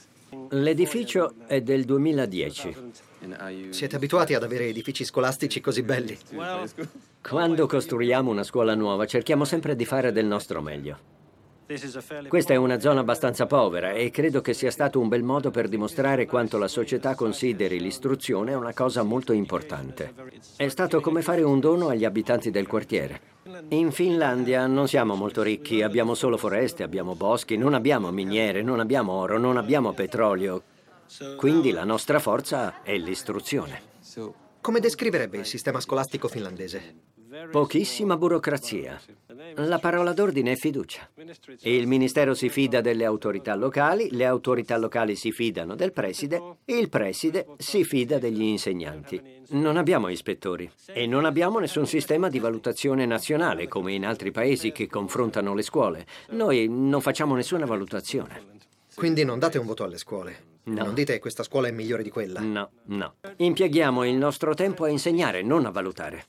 [0.49, 2.75] L'edificio è del 2010.
[3.69, 6.17] Siete abituati ad avere edifici scolastici così belli?
[7.21, 11.13] Quando costruiamo una scuola nuova cerchiamo sempre di fare del nostro meglio.
[12.27, 15.67] Questa è una zona abbastanza povera e credo che sia stato un bel modo per
[15.67, 20.13] dimostrare quanto la società consideri l'istruzione una cosa molto importante.
[20.55, 23.33] È stato come fare un dono agli abitanti del quartiere.
[23.69, 28.79] In Finlandia non siamo molto ricchi, abbiamo solo foreste, abbiamo boschi, non abbiamo miniere, non
[28.79, 30.61] abbiamo oro, non abbiamo petrolio.
[31.37, 33.93] Quindi la nostra forza è l'istruzione.
[34.61, 37.13] Come descriverebbe il sistema scolastico finlandese?
[37.51, 38.99] Pochissima burocrazia.
[39.55, 41.09] La parola d'ordine è fiducia.
[41.61, 46.89] Il ministero si fida delle autorità locali, le autorità locali si fidano del preside il
[46.89, 49.21] preside si fida degli insegnanti.
[49.49, 54.71] Non abbiamo ispettori e non abbiamo nessun sistema di valutazione nazionale come in altri paesi
[54.71, 56.05] che confrontano le scuole.
[56.29, 58.53] Noi non facciamo nessuna valutazione.
[58.95, 60.53] Quindi non date un voto alle scuole?
[60.65, 60.83] No.
[60.83, 62.39] Non dite questa scuola è migliore di quella?
[62.39, 63.15] No, no.
[63.37, 66.25] Impieghiamo il nostro tempo a insegnare, non a valutare.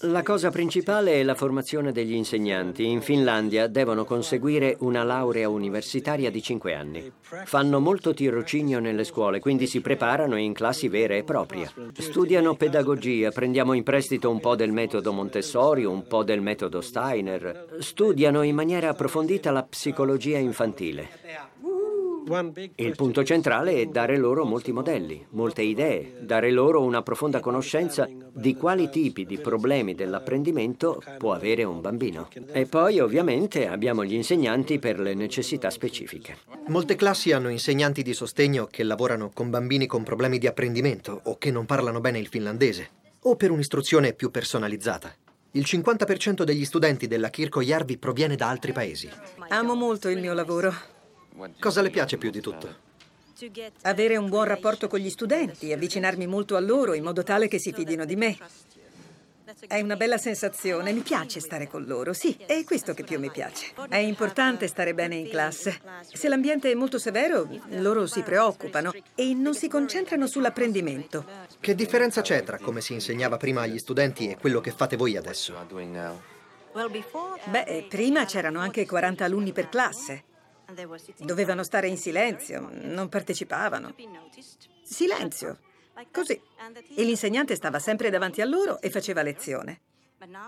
[0.00, 2.86] La cosa principale è la formazione degli insegnanti.
[2.86, 7.10] In Finlandia devono conseguire una laurea universitaria di 5 anni.
[7.20, 11.72] Fanno molto tirocinio nelle scuole, quindi si preparano in classi vere e proprie.
[11.94, 17.76] Studiano pedagogia, prendiamo in prestito un po' del metodo Montessori, un po' del metodo Steiner.
[17.78, 21.08] Studiano in maniera approfondita la psicologia infantile.
[22.76, 28.08] Il punto centrale è dare loro molti modelli, molte idee, dare loro una profonda conoscenza
[28.32, 32.28] di quali tipi di problemi dell'apprendimento può avere un bambino.
[32.52, 36.36] E poi ovviamente abbiamo gli insegnanti per le necessità specifiche.
[36.68, 41.36] Molte classi hanno insegnanti di sostegno che lavorano con bambini con problemi di apprendimento o
[41.36, 42.90] che non parlano bene il finlandese,
[43.22, 45.12] o per un'istruzione più personalizzata.
[45.52, 49.10] Il 50% degli studenti della Kirkojärvi proviene da altri paesi.
[49.48, 50.98] Amo molto il mio lavoro.
[51.58, 52.88] Cosa le piace più di tutto?
[53.82, 57.58] Avere un buon rapporto con gli studenti, avvicinarmi molto a loro in modo tale che
[57.58, 58.36] si fidino di me.
[59.66, 63.30] È una bella sensazione, mi piace stare con loro, sì, è questo che più mi
[63.30, 63.72] piace.
[63.88, 65.80] È importante stare bene in classe.
[66.02, 71.24] Se l'ambiente è molto severo, loro si preoccupano e non si concentrano sull'apprendimento.
[71.58, 75.16] Che differenza c'è tra come si insegnava prima agli studenti e quello che fate voi
[75.16, 75.54] adesso?
[77.44, 80.24] Beh, prima c'erano anche 40 alunni per classe.
[81.18, 83.94] Dovevano stare in silenzio, non partecipavano.
[84.82, 85.58] Silenzio,
[86.10, 86.40] così.
[86.96, 89.80] E l'insegnante stava sempre davanti a loro e faceva lezione.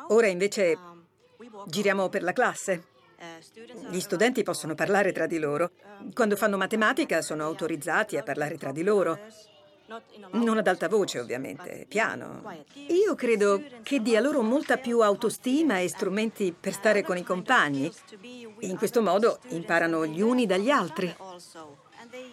[0.08, 0.78] Ora invece
[1.66, 2.90] giriamo per la classe.
[3.88, 5.70] Gli studenti possono parlare tra di loro.
[6.12, 9.18] Quando fanno matematica sono autorizzati a parlare tra di loro.
[10.32, 12.42] Non ad alta voce, ovviamente, piano.
[12.88, 17.92] Io credo che dia loro molta più autostima e strumenti per stare con i compagni.
[18.60, 21.14] In questo modo imparano gli uni dagli altri.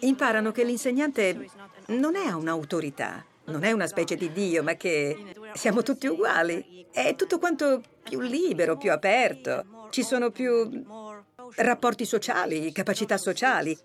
[0.00, 1.48] Imparano che l'insegnante
[1.86, 6.86] non è un'autorità, non è una specie di Dio, ma che siamo tutti uguali.
[6.90, 9.88] È tutto quanto più libero, più aperto.
[9.90, 10.84] Ci sono più
[11.56, 13.76] rapporti sociali, capacità sociali.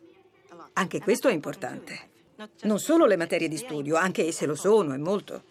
[0.74, 2.14] Anche questo è importante.
[2.64, 5.44] Non solo le materie di studio, anche se lo sono, e molto.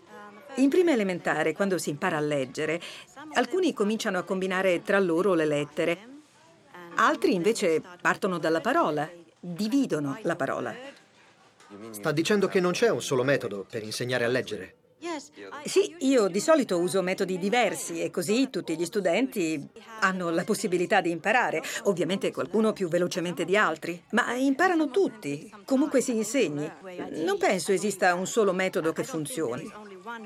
[0.57, 2.81] In prima elementare, quando si impara a leggere,
[3.33, 6.09] alcuni cominciano a combinare tra loro le lettere.
[6.97, 10.75] Altri invece partono dalla parola, dividono la parola.
[11.91, 14.75] Sta dicendo che non c'è un solo metodo per insegnare a leggere.
[15.65, 19.69] Sì, io di solito uso metodi diversi e così tutti gli studenti
[20.01, 21.63] hanno la possibilità di imparare.
[21.85, 26.71] Ovviamente qualcuno più velocemente di altri, ma imparano tutti, comunque si insegni.
[27.11, 29.71] Non penso esista un solo metodo che funzioni.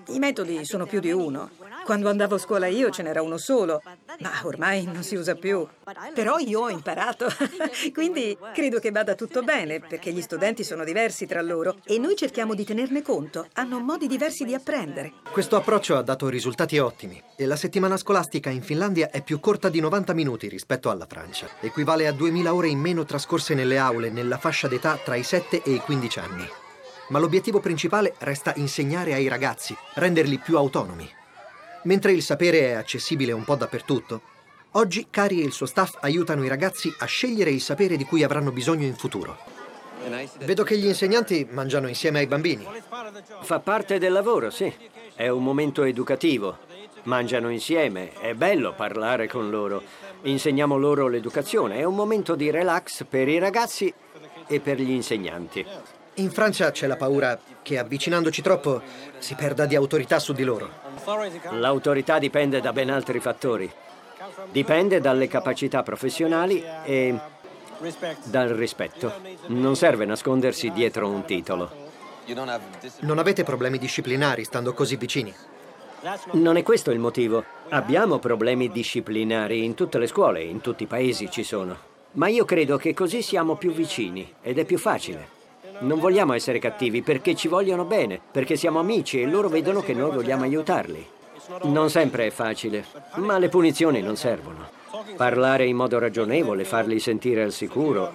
[0.09, 1.51] I metodi sono più di uno.
[1.85, 3.81] Quando andavo a scuola io ce n'era uno solo,
[4.19, 5.67] Ma ormai non si usa più.
[6.15, 7.29] Però io ho imparato.
[7.95, 12.17] Quindi credo che vada tutto bene, perché gli studenti sono diversi tra loro e noi
[12.17, 13.47] cerchiamo di tenerne conto.
[13.55, 15.13] Hanno modi diversi di apprendere.
[15.31, 19.69] Questo approccio ha dato risultati ottimi e la settimana scolastica in Finlandia è più corta
[19.69, 21.49] di 90 minuti rispetto alla Francia.
[21.61, 25.63] Equivale a 2000 ore in meno trascorse nelle aule nella fascia d'età tra i 7
[25.63, 26.49] e i 15 anni.
[27.09, 31.11] Ma l'obiettivo principale resta insegnare ai ragazzi, renderli più autonomi.
[31.85, 34.21] Mentre il sapere è accessibile un po' dappertutto,
[34.73, 38.23] oggi Cari e il suo staff aiutano i ragazzi a scegliere il sapere di cui
[38.23, 39.39] avranno bisogno in futuro.
[40.41, 42.67] Vedo che gli insegnanti mangiano insieme ai bambini.
[43.41, 44.73] Fa parte del lavoro, sì.
[45.15, 46.59] È un momento educativo.
[47.05, 49.83] Mangiano insieme, è bello parlare con loro.
[50.23, 53.93] Insegniamo loro l'educazione, è un momento di relax per i ragazzi
[54.47, 55.65] e per gli insegnanti.
[56.19, 58.83] In Francia c'è la paura che avvicinandoci troppo
[59.19, 60.69] si perda di autorità su di loro.
[61.53, 63.71] L'autorità dipende da ben altri fattori.
[64.51, 67.17] Dipende dalle capacità professionali e
[68.25, 69.13] dal rispetto.
[69.47, 71.87] Non serve nascondersi dietro un titolo.
[73.01, 75.33] Non avete problemi disciplinari stando così vicini?
[76.33, 77.45] Non è questo il motivo.
[77.69, 81.77] Abbiamo problemi disciplinari in tutte le scuole, in tutti i paesi ci sono.
[82.13, 85.37] Ma io credo che così siamo più vicini ed è più facile.
[85.81, 89.95] Non vogliamo essere cattivi perché ci vogliono bene, perché siamo amici e loro vedono che
[89.95, 91.07] noi vogliamo aiutarli.
[91.63, 92.85] Non sempre è facile,
[93.17, 94.69] ma le punizioni non servono.
[95.17, 98.13] Parlare in modo ragionevole, farli sentire al sicuro,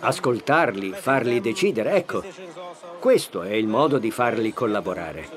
[0.00, 2.22] ascoltarli, farli decidere, ecco,
[3.00, 5.28] questo è il modo di farli collaborare.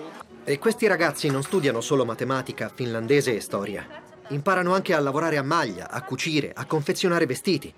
[0.43, 3.85] E questi ragazzi non studiano solo matematica, finlandese e storia.
[4.29, 7.73] Imparano anche a lavorare a maglia, a cucire, a confezionare vestiti,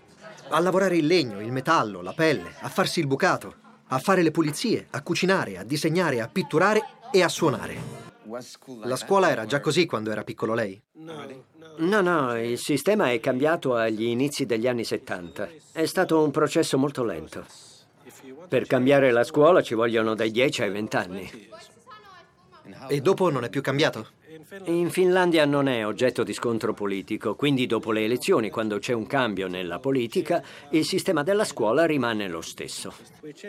[0.51, 3.55] a lavorare il legno, il metallo, la pelle, a farsi il bucato,
[3.87, 8.09] a fare le pulizie, a cucinare, a disegnare, a pitturare e a suonare.
[8.83, 10.81] La scuola era già così quando era piccolo lei?
[11.77, 15.49] No, no, il sistema è cambiato agli inizi degli anni 70.
[15.71, 17.45] È stato un processo molto lento.
[18.47, 21.49] Per cambiare la scuola ci vogliono dai 10 ai 20 anni.
[22.87, 24.09] E dopo non è più cambiato?
[24.65, 29.05] In Finlandia non è oggetto di scontro politico, quindi dopo le elezioni, quando c'è un
[29.05, 32.93] cambio nella politica, il sistema della scuola rimane lo stesso.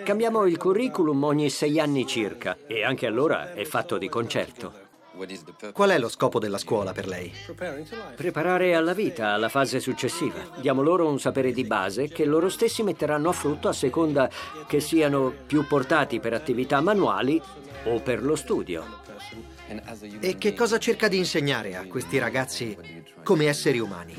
[0.02, 4.90] Cambiamo il curriculum ogni sei anni circa e anche allora è fatto di concerto.
[5.72, 7.30] Qual è lo scopo della scuola per lei?
[8.16, 10.40] Preparare alla vita, alla fase successiva.
[10.56, 14.28] Diamo loro un sapere di base che loro stessi metteranno a frutto a seconda
[14.66, 17.40] che siano più portati per attività manuali
[17.84, 18.84] o per lo studio.
[20.20, 22.76] E che cosa cerca di insegnare a questi ragazzi
[23.22, 24.14] come esseri umani?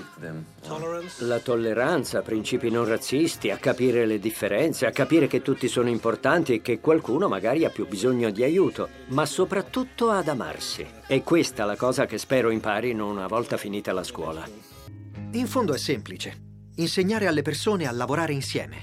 [1.20, 6.54] La tolleranza, principi non razzisti, a capire le differenze, a capire che tutti sono importanti
[6.54, 10.86] e che qualcuno magari ha più bisogno di aiuto, ma soprattutto ad amarsi.
[11.06, 14.48] È questa la cosa che spero imparino una volta finita la scuola.
[15.32, 16.52] In fondo è semplice.
[16.76, 18.82] Insegnare alle persone a lavorare insieme.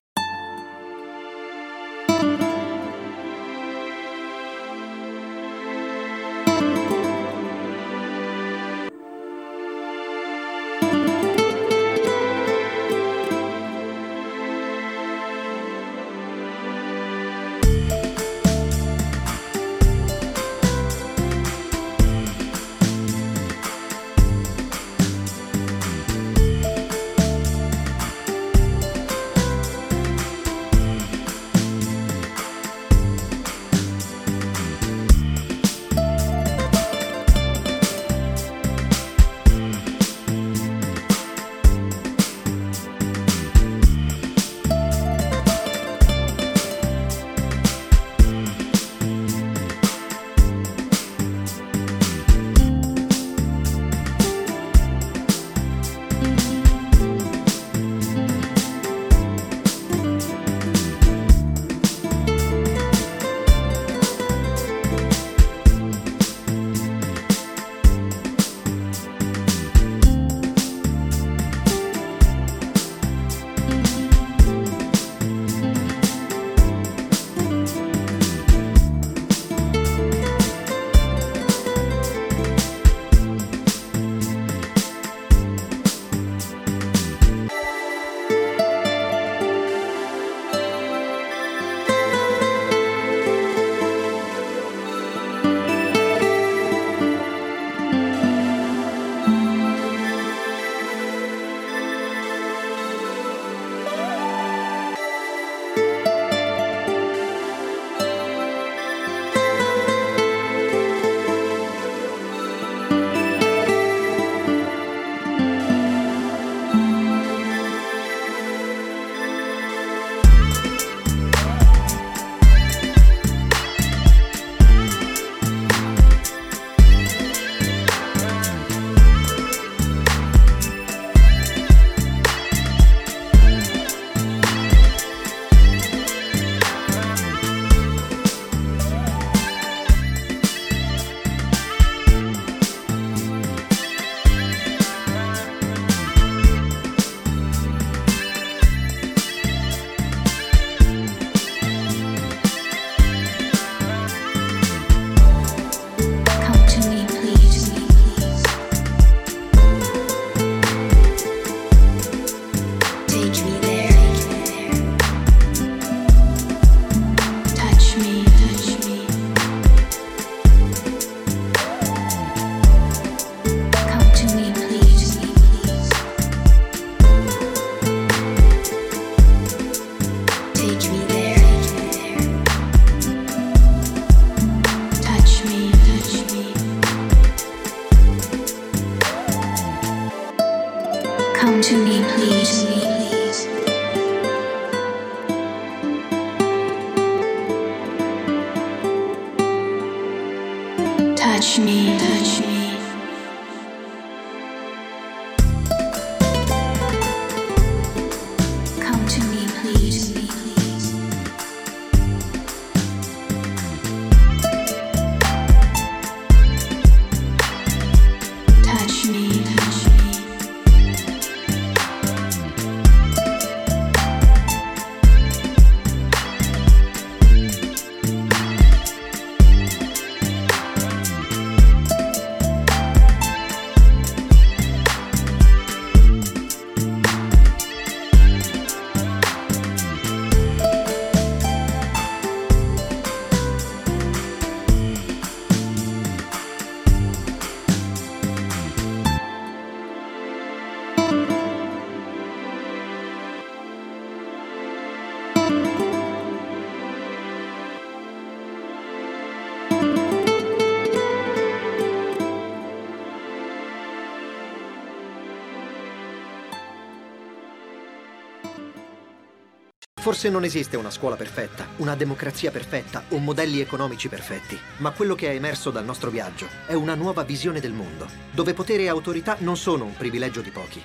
[270.21, 275.15] Forse non esiste una scuola perfetta, una democrazia perfetta o modelli economici perfetti, ma quello
[275.15, 278.89] che è emerso dal nostro viaggio è una nuova visione del mondo, dove potere e
[278.89, 280.83] autorità non sono un privilegio di pochi,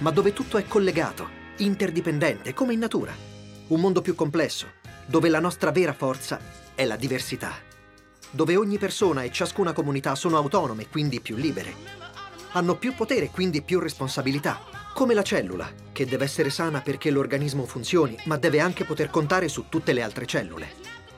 [0.00, 1.26] ma dove tutto è collegato,
[1.56, 3.14] interdipendente, come in natura.
[3.68, 4.72] Un mondo più complesso,
[5.06, 6.38] dove la nostra vera forza
[6.74, 7.54] è la diversità,
[8.30, 11.74] dove ogni persona e ciascuna comunità sono autonome, quindi più libere,
[12.52, 17.66] hanno più potere, quindi più responsabilità, come la cellula, che deve essere sana perché l'organismo
[17.66, 20.70] funzioni, ma deve anche poter contare su tutte le altre cellule.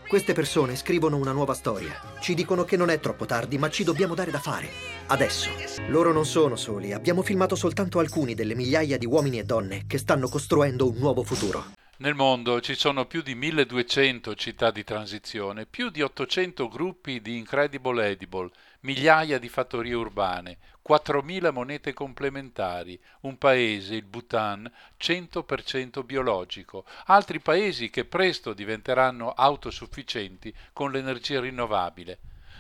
[0.09, 2.01] Queste persone scrivono una nuova storia.
[2.21, 4.69] Ci dicono che non è troppo tardi, ma ci dobbiamo dare da fare.
[5.09, 5.51] Adesso.
[5.89, 6.93] Loro non sono soli.
[6.93, 11.23] Abbiamo filmato soltanto alcuni delle migliaia di uomini e donne che stanno costruendo un nuovo
[11.23, 11.75] futuro.
[11.99, 17.39] Nel mondo ci sono più di 1200 città di transizione, più di 800 gruppi di
[17.39, 18.51] Incredible Edible,
[18.81, 27.91] migliaia di fattorie urbane, 4.000 monete complementari, un paese, il Bhutan, 100% biologico, altri paesi
[27.91, 32.19] che presto diventeranno autosufficienti con l'energia rinnovabile.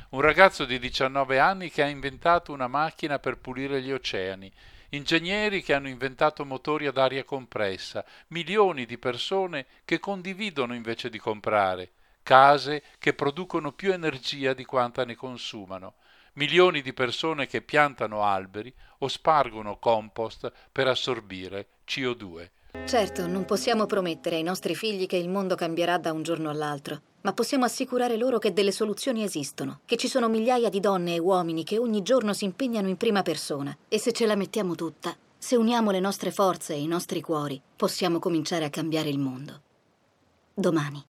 [0.09, 4.53] Un ragazzo di 19 anni che ha inventato una macchina per pulire gli oceani,
[4.91, 11.19] ingegneri che hanno inventato motori ad aria compressa, milioni di persone che condividono invece di
[11.19, 11.91] comprare,
[12.25, 15.95] case che producono più energia di quanta ne consumano,
[16.37, 22.51] milioni di persone che piantano alberi o spargono compost per assorbire CO2.
[22.85, 27.01] Certo, non possiamo promettere ai nostri figli che il mondo cambierà da un giorno all'altro,
[27.23, 31.19] ma possiamo assicurare loro che delle soluzioni esistono, che ci sono migliaia di donne e
[31.19, 35.17] uomini che ogni giorno si impegnano in prima persona e se ce la mettiamo tutta,
[35.39, 39.61] se uniamo le nostre forze e i nostri cuori, possiamo cominciare a cambiare il mondo.
[40.53, 41.05] Domani.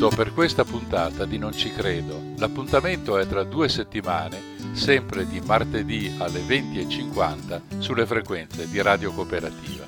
[0.00, 2.22] Tutto per questa puntata di Non ci credo.
[2.38, 4.40] L'appuntamento è tra due settimane,
[4.72, 9.84] sempre di martedì alle 20.50 sulle frequenze di Radio Cooperativa.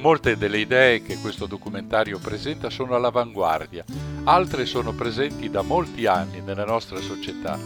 [0.00, 3.84] Molte delle idee che questo documentario presenta sono all'avanguardia,
[4.24, 7.56] altre sono presenti da molti anni nella nostra società.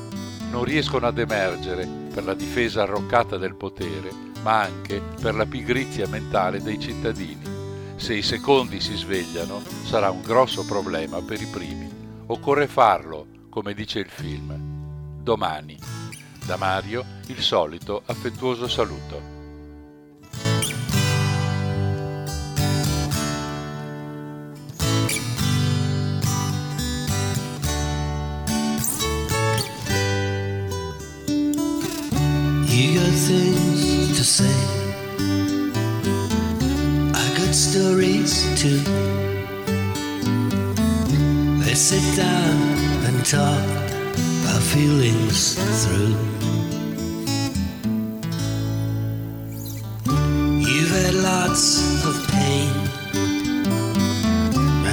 [0.51, 4.11] Non riescono ad emergere per la difesa arroccata del potere,
[4.43, 7.60] ma anche per la pigrizia mentale dei cittadini.
[8.01, 11.87] Se i secondi si svegliano sarà un grosso problema per i primi.
[12.29, 15.23] Occorre farlo, come dice il film.
[15.23, 15.79] Domani.
[16.47, 19.21] Da Mario il solito affettuoso saluto.
[32.67, 33.70] You
[38.61, 38.83] too.
[41.65, 42.57] Let's sit down
[43.07, 43.69] and talk
[44.51, 46.15] our feelings through.
[50.69, 52.73] You've had lots of pain,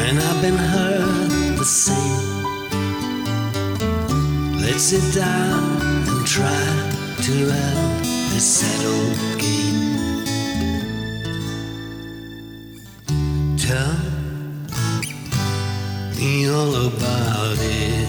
[0.02, 2.46] and I've been hurt the same.
[4.62, 6.68] Let's sit down and try
[7.28, 9.87] to have a settled game.
[16.58, 18.07] All about it.